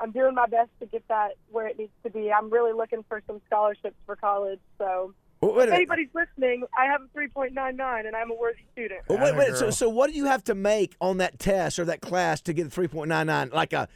I'm 0.00 0.12
doing 0.12 0.34
my 0.34 0.46
best 0.46 0.70
to 0.80 0.86
get 0.86 1.06
that 1.08 1.32
where 1.50 1.66
it 1.66 1.78
needs 1.78 1.92
to 2.04 2.10
be. 2.10 2.30
I'm 2.32 2.50
really 2.50 2.72
looking 2.72 3.04
for 3.08 3.22
some 3.26 3.40
scholarships 3.46 3.96
for 4.06 4.16
college, 4.16 4.60
so. 4.78 5.14
Well, 5.40 5.54
wait 5.54 5.64
If 5.64 5.70
minute. 5.70 5.76
anybody's 5.76 6.08
listening, 6.14 6.64
I 6.78 6.84
have 6.84 7.00
a 7.02 7.18
3.99 7.18 8.06
and 8.06 8.14
I'm 8.14 8.30
a 8.30 8.34
worthy 8.34 8.60
student. 8.72 9.00
Well, 9.08 9.18
wait, 9.18 9.36
wait. 9.36 9.56
So, 9.56 9.70
so 9.70 9.88
what 9.88 10.08
do 10.08 10.16
you 10.16 10.26
have 10.26 10.44
to 10.44 10.54
make 10.54 10.94
on 11.00 11.16
that 11.16 11.40
test 11.40 11.80
or 11.80 11.84
that 11.86 12.00
class 12.00 12.40
to 12.42 12.52
get 12.52 12.68
a 12.68 12.70
three 12.70 12.86
point 12.86 13.08
nine 13.08 13.26
nine? 13.26 13.50
Like 13.52 13.72
a, 13.72 13.88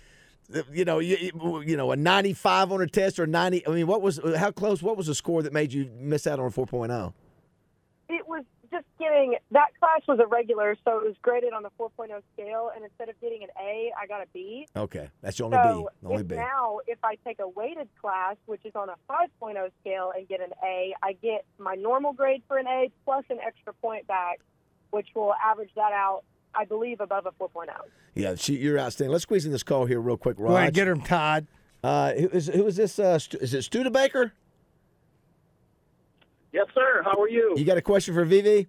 you 0.72 0.84
know, 0.84 0.98
you, 0.98 1.30
you 1.64 1.76
know, 1.76 1.92
a 1.92 1.96
ninety 1.96 2.32
five 2.32 2.72
on 2.72 2.80
a 2.80 2.88
test 2.88 3.20
or 3.20 3.28
ninety. 3.28 3.64
I 3.64 3.70
mean, 3.70 3.86
what 3.86 4.02
was 4.02 4.18
how 4.36 4.50
close? 4.50 4.82
What 4.82 4.96
was 4.96 5.06
the 5.06 5.14
score 5.14 5.40
that 5.42 5.52
made 5.52 5.72
you 5.72 5.88
miss 6.00 6.26
out 6.26 6.40
on 6.40 6.46
a 6.46 6.50
four 6.50 6.66
oh? 6.72 7.14
It 8.08 8.26
was 8.26 8.44
just 8.70 8.84
getting 8.98 9.36
that 9.50 9.68
class 9.78 10.00
was 10.06 10.18
a 10.20 10.26
regular, 10.26 10.76
so 10.84 10.98
it 10.98 11.04
was 11.04 11.14
graded 11.22 11.52
on 11.52 11.64
a 11.64 11.70
4.0 11.78 12.20
scale, 12.34 12.70
and 12.74 12.84
instead 12.84 13.08
of 13.08 13.20
getting 13.20 13.42
an 13.42 13.48
A, 13.60 13.92
I 14.00 14.06
got 14.06 14.22
a 14.22 14.26
B. 14.32 14.66
Okay, 14.76 15.08
that's 15.22 15.38
the 15.38 15.44
only 15.44 15.56
So 15.56 15.62
B. 15.62 15.88
The 16.02 16.08
only 16.08 16.22
if 16.22 16.28
B. 16.28 16.36
now, 16.36 16.78
if 16.86 16.98
I 17.04 17.16
take 17.24 17.38
a 17.40 17.48
weighted 17.48 17.88
class, 18.00 18.36
which 18.46 18.64
is 18.64 18.72
on 18.74 18.88
a 18.88 18.96
5.0 19.10 19.70
scale, 19.80 20.12
and 20.16 20.28
get 20.28 20.40
an 20.40 20.52
A, 20.64 20.94
I 21.02 21.12
get 21.14 21.44
my 21.58 21.74
normal 21.74 22.12
grade 22.12 22.42
for 22.48 22.58
an 22.58 22.66
A 22.66 22.90
plus 23.04 23.24
an 23.30 23.38
extra 23.44 23.72
point 23.74 24.06
back, 24.06 24.40
which 24.90 25.08
will 25.14 25.34
average 25.34 25.70
that 25.76 25.92
out, 25.92 26.22
I 26.54 26.64
believe, 26.64 27.00
above 27.00 27.26
a 27.26 27.32
oh. 27.40 27.50
4.0. 27.54 27.68
Yeah, 28.14 28.34
she, 28.36 28.56
you're 28.56 28.78
outstanding. 28.78 29.12
Let's 29.12 29.22
squeeze 29.22 29.44
in 29.44 29.52
this 29.52 29.62
call 29.62 29.86
here 29.86 30.00
real 30.00 30.16
quick, 30.16 30.38
Go 30.38 30.56
ahead, 30.56 30.74
get 30.74 30.86
her, 30.86 30.96
Todd. 30.96 31.46
Uh, 31.82 32.12
who 32.14 32.28
is, 32.28 32.46
who 32.48 32.66
is 32.66 32.76
this? 32.76 32.98
Uh, 32.98 33.18
Stu- 33.18 33.38
is 33.38 33.52
it 33.54 33.62
Studebaker? 33.62 34.32
Yes, 36.56 36.68
sir. 36.74 37.02
How 37.04 37.20
are 37.20 37.28
you? 37.28 37.52
You 37.54 37.66
got 37.66 37.76
a 37.76 37.82
question 37.82 38.14
for 38.14 38.24
Vivi? 38.24 38.66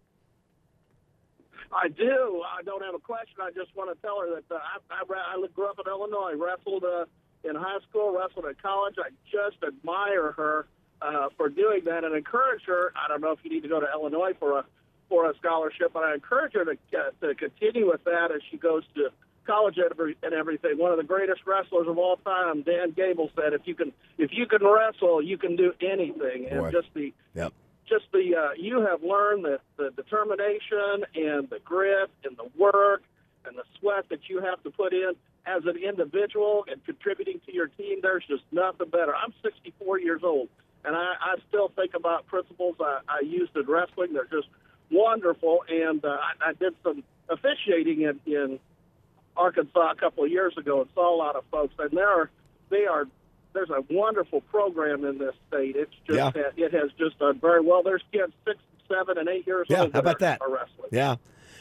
I 1.71 1.87
do. 1.87 2.43
I 2.45 2.61
don't 2.63 2.83
have 2.83 2.93
a 2.93 2.99
question. 2.99 3.37
I 3.39 3.51
just 3.51 3.73
want 3.77 3.95
to 3.95 4.01
tell 4.05 4.19
her 4.19 4.27
that 4.35 4.53
uh, 4.53 4.59
I, 4.91 5.03
I, 5.09 5.35
I 5.37 5.47
grew 5.55 5.69
up 5.69 5.79
in 5.79 5.89
Illinois, 5.89 6.33
wrestled 6.35 6.83
uh, 6.83 7.05
in 7.45 7.55
high 7.55 7.79
school, 7.89 8.11
wrestled 8.11 8.43
at 8.43 8.61
college. 8.61 8.95
I 8.99 9.11
just 9.31 9.63
admire 9.63 10.33
her 10.33 10.67
uh, 11.01 11.29
for 11.37 11.47
doing 11.47 11.85
that 11.85 12.03
and 12.03 12.13
encourage 12.13 12.63
her. 12.65 12.91
I 12.93 13.07
don't 13.07 13.21
know 13.21 13.31
if 13.31 13.39
you 13.43 13.49
need 13.49 13.63
to 13.63 13.69
go 13.69 13.79
to 13.79 13.87
Illinois 13.89 14.33
for 14.37 14.59
a 14.59 14.65
for 15.07 15.31
a 15.31 15.37
scholarship, 15.37 15.91
but 15.93 16.03
I 16.03 16.13
encourage 16.13 16.55
her 16.55 16.65
to 16.65 16.71
uh, 16.71 17.25
to 17.25 17.35
continue 17.35 17.87
with 17.87 18.03
that 18.03 18.33
as 18.35 18.41
she 18.51 18.57
goes 18.57 18.83
to 18.95 19.11
college 19.45 19.77
and 19.77 20.15
and 20.23 20.33
everything. 20.33 20.77
One 20.77 20.91
of 20.91 20.97
the 20.97 21.05
greatest 21.05 21.47
wrestlers 21.47 21.87
of 21.87 21.97
all 21.97 22.17
time, 22.17 22.63
Dan 22.63 22.91
Gable, 22.91 23.31
said, 23.33 23.53
"If 23.53 23.61
you 23.63 23.75
can 23.75 23.93
if 24.17 24.31
you 24.33 24.45
can 24.45 24.65
wrestle, 24.65 25.21
you 25.21 25.37
can 25.37 25.55
do 25.55 25.71
anything." 25.79 26.49
Boy. 26.49 26.65
And 26.65 26.71
just 26.73 26.93
the 26.93 27.13
Yep. 27.33 27.53
Just 27.87 28.05
the 28.11 28.35
uh, 28.35 28.49
you 28.57 28.81
have 28.81 29.03
learned 29.03 29.45
that 29.45 29.61
the 29.77 29.91
determination 29.91 31.05
and 31.15 31.49
the 31.49 31.59
grit 31.63 32.09
and 32.23 32.37
the 32.37 32.49
work 32.57 33.03
and 33.45 33.57
the 33.57 33.63
sweat 33.79 34.09
that 34.09 34.27
you 34.27 34.41
have 34.41 34.61
to 34.63 34.71
put 34.71 34.93
in 34.93 35.13
as 35.45 35.63
an 35.65 35.77
individual 35.77 36.65
and 36.69 36.83
contributing 36.85 37.39
to 37.45 37.53
your 37.53 37.67
team. 37.67 37.99
There's 38.01 38.25
just 38.27 38.43
nothing 38.51 38.89
better. 38.89 39.15
I'm 39.15 39.33
64 39.41 39.99
years 39.99 40.21
old, 40.23 40.49
and 40.83 40.95
I, 40.95 41.13
I 41.19 41.35
still 41.47 41.69
think 41.69 41.93
about 41.93 42.27
principles 42.27 42.75
I, 42.79 42.99
I 43.07 43.21
used 43.21 43.55
in 43.55 43.65
wrestling. 43.65 44.13
They're 44.13 44.25
just 44.25 44.49
wonderful, 44.91 45.63
and 45.69 46.03
uh, 46.03 46.09
I, 46.09 46.49
I 46.49 46.53
did 46.53 46.73
some 46.83 47.03
officiating 47.29 48.01
in, 48.01 48.19
in 48.25 48.59
Arkansas 49.35 49.91
a 49.91 49.95
couple 49.95 50.23
of 50.23 50.31
years 50.31 50.53
ago 50.57 50.81
and 50.81 50.89
saw 50.93 51.15
a 51.15 51.17
lot 51.17 51.35
of 51.35 51.43
folks, 51.51 51.73
and 51.79 51.91
there 51.91 52.09
are 52.09 52.29
they 52.69 52.85
are 52.85 53.07
there's 53.57 53.69
a 53.71 53.83
wonderful 53.93 54.41
program 54.41 55.03
in 55.03 55.17
this 55.17 55.33
state. 55.47 55.75
It's 55.75 55.91
just 56.05 56.15
Yeah. 56.17 56.29
that 56.31 56.53
it 56.57 56.71
has 56.73 56.91
just 56.97 57.17
done 57.17 57.39
very 57.39 57.61
well. 57.61 57.81
There's 57.81 58.03
kids 58.11 58.31
six, 58.45 58.59
seven, 58.87 59.17
and 59.17 59.27
eight 59.27 59.47
years 59.47 59.65
Yeah, 59.69 59.81
old. 59.83 59.93
how 59.93 59.99
about 59.99 60.19
that? 60.19 60.41
Are 60.41 60.49
wrestling. 60.51 60.89
Yeah. 60.91 61.15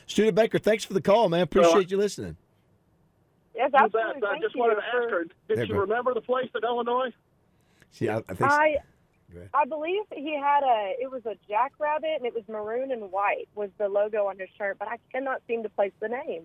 Studebaker, 0.07 0.59
thanks 0.59 0.85
for 0.85 0.93
the 0.95 1.01
call, 1.01 1.29
man. 1.31 1.41
Appreciate 1.41 1.91
you 1.91 1.97
listening. 1.97 2.37
Yes, 3.55 3.71
You 3.73 3.79
absolutely. 3.85 4.21
bet. 4.21 4.29
I 4.29 4.33
Thank 4.33 4.43
just 4.43 4.55
you 4.55 4.61
wanted 4.61 4.75
to 4.77 4.83
ask 4.87 5.11
her, 5.11 5.25
did 5.49 5.59
you 5.59 5.65
you 5.65 5.73
go. 5.73 5.79
remember 5.81 6.13
the 6.13 6.21
place 6.21 6.51
in 6.55 6.63
Illinois? 6.63 7.11
See, 7.91 8.09
I, 8.11 8.19
I 8.19 8.21
think. 8.35 8.43
I 8.43 8.77
I 9.55 9.65
believe 9.65 10.03
he 10.13 10.39
had 10.39 10.63
a 10.63 10.95
it 11.01 11.11
was 11.11 11.25
a 11.27 11.35
jackrabbit 11.49 12.11
and 12.19 12.27
it 12.27 12.35
was 12.35 12.45
maroon 12.49 12.93
and 12.93 13.11
white 13.11 13.49
was 13.55 13.71
the 13.79 13.89
logo 13.89 14.27
on 14.27 14.39
his 14.39 14.49
shirt, 14.57 14.77
but 14.79 14.89
I 14.89 14.99
cannot 15.11 15.43
seem 15.49 15.63
to 15.65 15.69
place 15.71 15.93
the 16.01 16.09
name. 16.09 16.45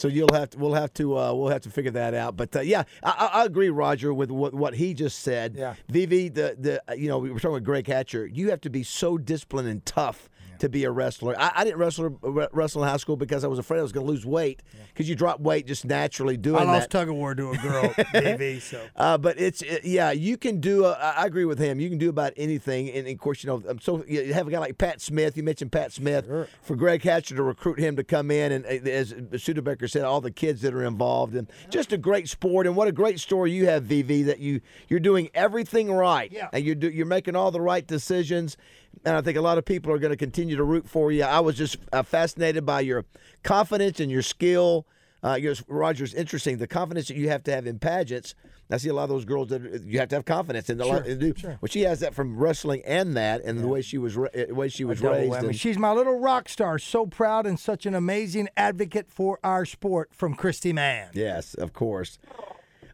So 0.00 0.08
you'll 0.08 0.32
have 0.32 0.48
to, 0.50 0.58
we'll 0.58 0.72
have 0.72 0.94
to, 0.94 1.18
uh, 1.18 1.34
we'll 1.34 1.50
have 1.50 1.60
to 1.60 1.70
figure 1.70 1.90
that 1.90 2.14
out. 2.14 2.34
But 2.34 2.56
uh, 2.56 2.60
yeah, 2.60 2.84
I, 3.02 3.30
I 3.34 3.44
agree, 3.44 3.68
Roger, 3.68 4.14
with 4.14 4.30
what, 4.30 4.54
what 4.54 4.74
he 4.74 4.94
just 4.94 5.18
said. 5.18 5.56
Yeah. 5.56 5.74
Vivi, 5.90 6.30
the 6.30 6.56
the 6.58 6.96
you 6.96 7.08
know 7.08 7.18
we 7.18 7.30
were 7.30 7.38
talking 7.38 7.52
with 7.52 7.64
Greg 7.64 7.86
Hatcher. 7.86 8.26
You 8.26 8.48
have 8.48 8.62
to 8.62 8.70
be 8.70 8.82
so 8.82 9.18
disciplined 9.18 9.68
and 9.68 9.84
tough 9.84 10.30
to 10.60 10.68
be 10.68 10.84
a 10.84 10.90
wrestler. 10.90 11.34
I, 11.38 11.52
I 11.56 11.64
didn't 11.64 11.78
wrestle 11.78 12.18
wrestle 12.52 12.82
in 12.82 12.88
high 12.88 12.96
school 12.96 13.16
because 13.16 13.44
I 13.44 13.48
was 13.48 13.58
afraid 13.58 13.78
I 13.80 13.82
was 13.82 13.92
going 13.92 14.06
to 14.06 14.12
lose 14.12 14.24
weight 14.24 14.62
because 14.88 15.08
you 15.08 15.14
drop 15.14 15.40
weight 15.40 15.66
just 15.66 15.84
naturally 15.84 16.36
doing 16.36 16.56
that. 16.60 16.68
I 16.68 16.72
lost 16.72 16.90
that. 16.90 16.98
tug 16.98 17.08
of 17.08 17.14
war 17.16 17.34
to 17.34 17.50
a 17.50 17.56
girl, 17.58 17.94
Vivi. 18.12 18.60
So 18.60 18.82
Uh, 18.96 19.18
but 19.18 19.38
it's 19.40 19.62
it, 19.62 19.84
yeah, 19.84 20.10
you 20.12 20.36
can 20.36 20.60
do. 20.60 20.84
A, 20.84 20.92
I 20.92 21.10
I 21.22 21.26
agree 21.26 21.44
with 21.44 21.58
him. 21.58 21.80
You 21.80 21.88
can 21.88 21.98
do 21.98 22.08
about 22.08 22.32
anything, 22.36 22.88
and 22.90 23.06
of 23.08 23.18
course, 23.18 23.42
you 23.44 23.48
know. 23.48 23.62
um, 23.68 23.78
So 23.80 24.04
you 24.06 24.32
have 24.32 24.46
a 24.48 24.50
guy 24.50 24.58
like 24.58 24.78
Pat 24.78 25.00
Smith. 25.00 25.36
You 25.36 25.42
mentioned 25.42 25.72
Pat 25.72 25.92
Smith 25.92 26.26
for 26.62 26.76
Greg 26.76 27.02
Hatcher 27.02 27.36
to 27.36 27.42
recruit 27.42 27.78
him 27.78 27.96
to 27.96 28.04
come 28.04 28.30
in, 28.30 28.52
and 28.52 28.64
uh, 28.64 28.88
as 28.90 29.14
Studebaker 29.36 29.88
said, 29.88 30.02
all 30.04 30.20
the 30.20 30.30
kids 30.30 30.60
that 30.62 30.74
are 30.74 30.84
involved, 30.84 31.34
and 31.34 31.48
just 31.70 31.92
a 31.92 31.98
great 31.98 32.28
sport. 32.28 32.66
And 32.66 32.76
what 32.76 32.88
a 32.88 32.92
great 32.92 33.20
story 33.20 33.52
you 33.52 33.66
have, 33.66 33.84
Vivi. 33.84 34.22
That 34.22 34.38
you 34.40 34.60
you're 34.88 35.00
doing 35.00 35.30
everything 35.34 35.90
right, 35.92 36.30
Yeah. 36.32 36.48
and 36.52 36.64
you're 36.64 36.74
do, 36.74 36.90
you're 36.90 37.06
making 37.06 37.34
all 37.36 37.50
the 37.50 37.60
right 37.60 37.86
decisions. 37.86 38.56
And 39.04 39.16
I 39.16 39.22
think 39.22 39.38
a 39.38 39.40
lot 39.40 39.56
of 39.58 39.64
people 39.64 39.92
are 39.92 39.98
going 39.98 40.10
to 40.12 40.16
continue 40.16 40.56
to 40.56 40.64
root 40.64 40.86
for 40.88 41.10
you. 41.10 41.22
I 41.24 41.40
was 41.40 41.56
just 41.56 41.78
uh, 41.92 42.02
fascinated 42.02 42.66
by 42.66 42.80
your 42.80 43.04
confidence 43.42 43.98
and 44.00 44.10
your 44.10 44.22
skill. 44.22 44.86
Uh, 45.22 45.34
yours, 45.34 45.62
Roger's 45.68 46.14
interesting. 46.14 46.58
The 46.58 46.66
confidence 46.66 47.08
that 47.08 47.16
you 47.16 47.28
have 47.28 47.42
to 47.44 47.52
have 47.52 47.66
in 47.66 47.78
pageants. 47.78 48.34
I 48.72 48.76
see 48.76 48.88
a 48.88 48.94
lot 48.94 49.04
of 49.04 49.08
those 49.10 49.24
girls 49.24 49.48
that 49.48 49.82
you 49.84 49.98
have 49.98 50.08
to 50.10 50.14
have 50.16 50.24
confidence 50.24 50.70
in. 50.70 50.78
Lot 50.78 50.86
Sure, 50.86 51.02
to 51.02 51.14
do. 51.16 51.34
sure. 51.36 51.58
Well, 51.60 51.68
she 51.68 51.80
has 51.82 52.00
that 52.00 52.14
from 52.14 52.38
wrestling 52.38 52.82
and 52.86 53.16
that, 53.16 53.42
and 53.42 53.58
the 53.58 53.66
way 53.66 53.82
she 53.82 53.98
was, 53.98 54.16
uh, 54.16 54.28
the 54.32 54.54
way 54.54 54.68
she 54.68 54.84
was 54.84 55.00
raised. 55.00 55.34
and- 55.34 55.56
She's 55.56 55.76
my 55.76 55.90
little 55.92 56.18
rock 56.20 56.48
star. 56.48 56.78
So 56.78 57.04
proud 57.06 57.46
and 57.46 57.58
such 57.58 57.84
an 57.84 57.94
amazing 57.94 58.48
advocate 58.56 59.10
for 59.10 59.40
our 59.42 59.64
sport 59.66 60.10
from 60.14 60.34
Christy 60.34 60.72
Mann. 60.72 61.08
Yes, 61.14 61.54
of 61.54 61.72
course. 61.72 62.18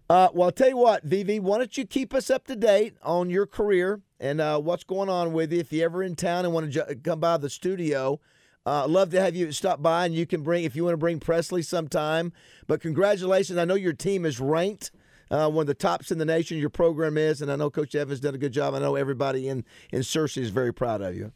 Uh, 0.08 0.28
well, 0.32 0.46
I'll 0.46 0.52
tell 0.52 0.68
you 0.68 0.76
what, 0.76 1.02
Vivi, 1.02 1.40
why 1.40 1.58
don't 1.58 1.76
you 1.76 1.84
keep 1.84 2.14
us 2.14 2.30
up 2.30 2.46
to 2.46 2.54
date 2.54 2.94
on 3.02 3.28
your 3.28 3.46
career 3.46 4.02
and 4.20 4.40
uh, 4.40 4.60
what's 4.60 4.84
going 4.84 5.08
on 5.08 5.32
with 5.32 5.52
you? 5.52 5.58
If 5.58 5.72
you're 5.72 5.86
ever 5.86 6.02
in 6.02 6.14
town 6.14 6.44
and 6.44 6.54
want 6.54 6.72
to 6.72 6.86
ju- 6.86 7.00
come 7.02 7.18
by 7.18 7.38
the 7.38 7.50
studio, 7.50 8.20
uh, 8.64 8.86
love 8.86 9.10
to 9.10 9.20
have 9.20 9.34
you 9.34 9.50
stop 9.50 9.82
by 9.82 10.06
and 10.06 10.14
you 10.14 10.24
can 10.24 10.42
bring, 10.42 10.62
if 10.62 10.76
you 10.76 10.84
want 10.84 10.92
to 10.92 10.98
bring 10.98 11.18
Presley 11.18 11.62
sometime. 11.62 12.32
But 12.68 12.80
congratulations. 12.80 13.58
I 13.58 13.64
know 13.64 13.74
your 13.74 13.92
team 13.92 14.24
is 14.24 14.38
ranked. 14.38 14.92
Uh, 15.28 15.50
one 15.50 15.62
of 15.62 15.66
the 15.66 15.74
tops 15.74 16.12
in 16.12 16.18
the 16.18 16.24
nation, 16.24 16.56
your 16.58 16.70
program 16.70 17.18
is, 17.18 17.42
and 17.42 17.50
I 17.50 17.56
know 17.56 17.68
Coach 17.68 17.96
Evans 17.96 18.20
done 18.20 18.36
a 18.36 18.38
good 18.38 18.52
job. 18.52 18.74
I 18.74 18.78
know 18.78 18.94
everybody 18.94 19.48
in 19.48 19.64
in 19.90 20.02
Searcy 20.02 20.38
is 20.38 20.50
very 20.50 20.72
proud 20.72 21.02
of 21.02 21.16
you. 21.16 21.32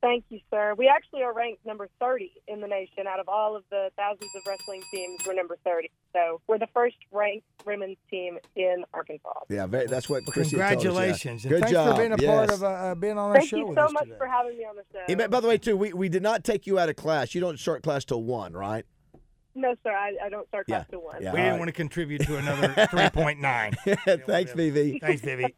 Thank 0.00 0.26
you, 0.28 0.38
sir. 0.48 0.74
We 0.78 0.86
actually 0.86 1.22
are 1.22 1.34
ranked 1.34 1.66
number 1.66 1.88
30 2.00 2.30
in 2.46 2.60
the 2.60 2.68
nation 2.68 3.08
out 3.08 3.18
of 3.18 3.28
all 3.28 3.56
of 3.56 3.64
the 3.70 3.90
thousands 3.96 4.30
of 4.36 4.42
wrestling 4.46 4.82
teams. 4.92 5.18
We're 5.26 5.34
number 5.34 5.56
30. 5.64 5.90
So 6.14 6.40
we're 6.46 6.58
the 6.58 6.68
first 6.72 6.94
ranked 7.10 7.44
women's 7.66 7.96
team 8.08 8.38
in 8.54 8.84
Arkansas. 8.94 9.32
Yeah, 9.48 9.66
very, 9.66 9.86
that's 9.86 10.08
what 10.08 10.24
Chrissy 10.26 10.56
told 10.56 10.62
us, 10.62 10.68
yeah. 10.70 10.74
Congratulations. 10.74 11.44
Good 11.44 11.60
thanks 11.62 11.72
job. 11.72 11.96
for 11.96 12.00
being 12.00 12.12
a 12.12 12.16
yes. 12.16 12.30
part 12.30 12.50
of 12.52 12.62
uh, 12.62 12.66
uh, 12.66 12.94
being 12.94 13.18
on 13.18 13.30
our 13.30 13.34
Thank 13.38 13.48
show 13.50 13.56
you 13.56 13.74
so 13.74 13.88
much 13.90 14.04
today. 14.04 14.16
for 14.18 14.26
having 14.28 14.56
me 14.56 14.64
on 14.64 14.76
the 14.76 14.84
show. 14.92 15.02
Hey, 15.08 15.14
by- 15.16 15.26
by 15.26 15.40
the 15.40 15.48
way, 15.48 15.58
too, 15.58 15.76
we, 15.76 15.92
we 15.92 16.08
did 16.08 16.22
not 16.22 16.44
take 16.44 16.66
you 16.68 16.78
out 16.78 16.88
of 16.88 16.94
class. 16.94 17.34
You 17.34 17.40
don't 17.40 17.58
start 17.58 17.82
class 17.82 18.04
till 18.04 18.22
one, 18.22 18.52
right? 18.52 18.84
No, 19.56 19.74
sir. 19.82 19.90
I, 19.90 20.12
I 20.26 20.28
don't 20.28 20.46
start 20.46 20.68
class 20.68 20.84
Yeah. 20.86 20.90
till 20.92 21.02
one. 21.02 21.16
Yeah. 21.20 21.20
we 21.20 21.26
All 21.30 21.34
didn't 21.36 21.50
right. 21.50 21.58
want 21.58 21.68
to 21.70 21.72
contribute 21.72 22.20
to 22.22 22.36
another 22.36 22.68
3.9. 22.76 24.24
Thanks, 24.26 24.52
Vivi. 24.52 25.00
Thanks, 25.00 25.22
Vivi. 25.22 25.56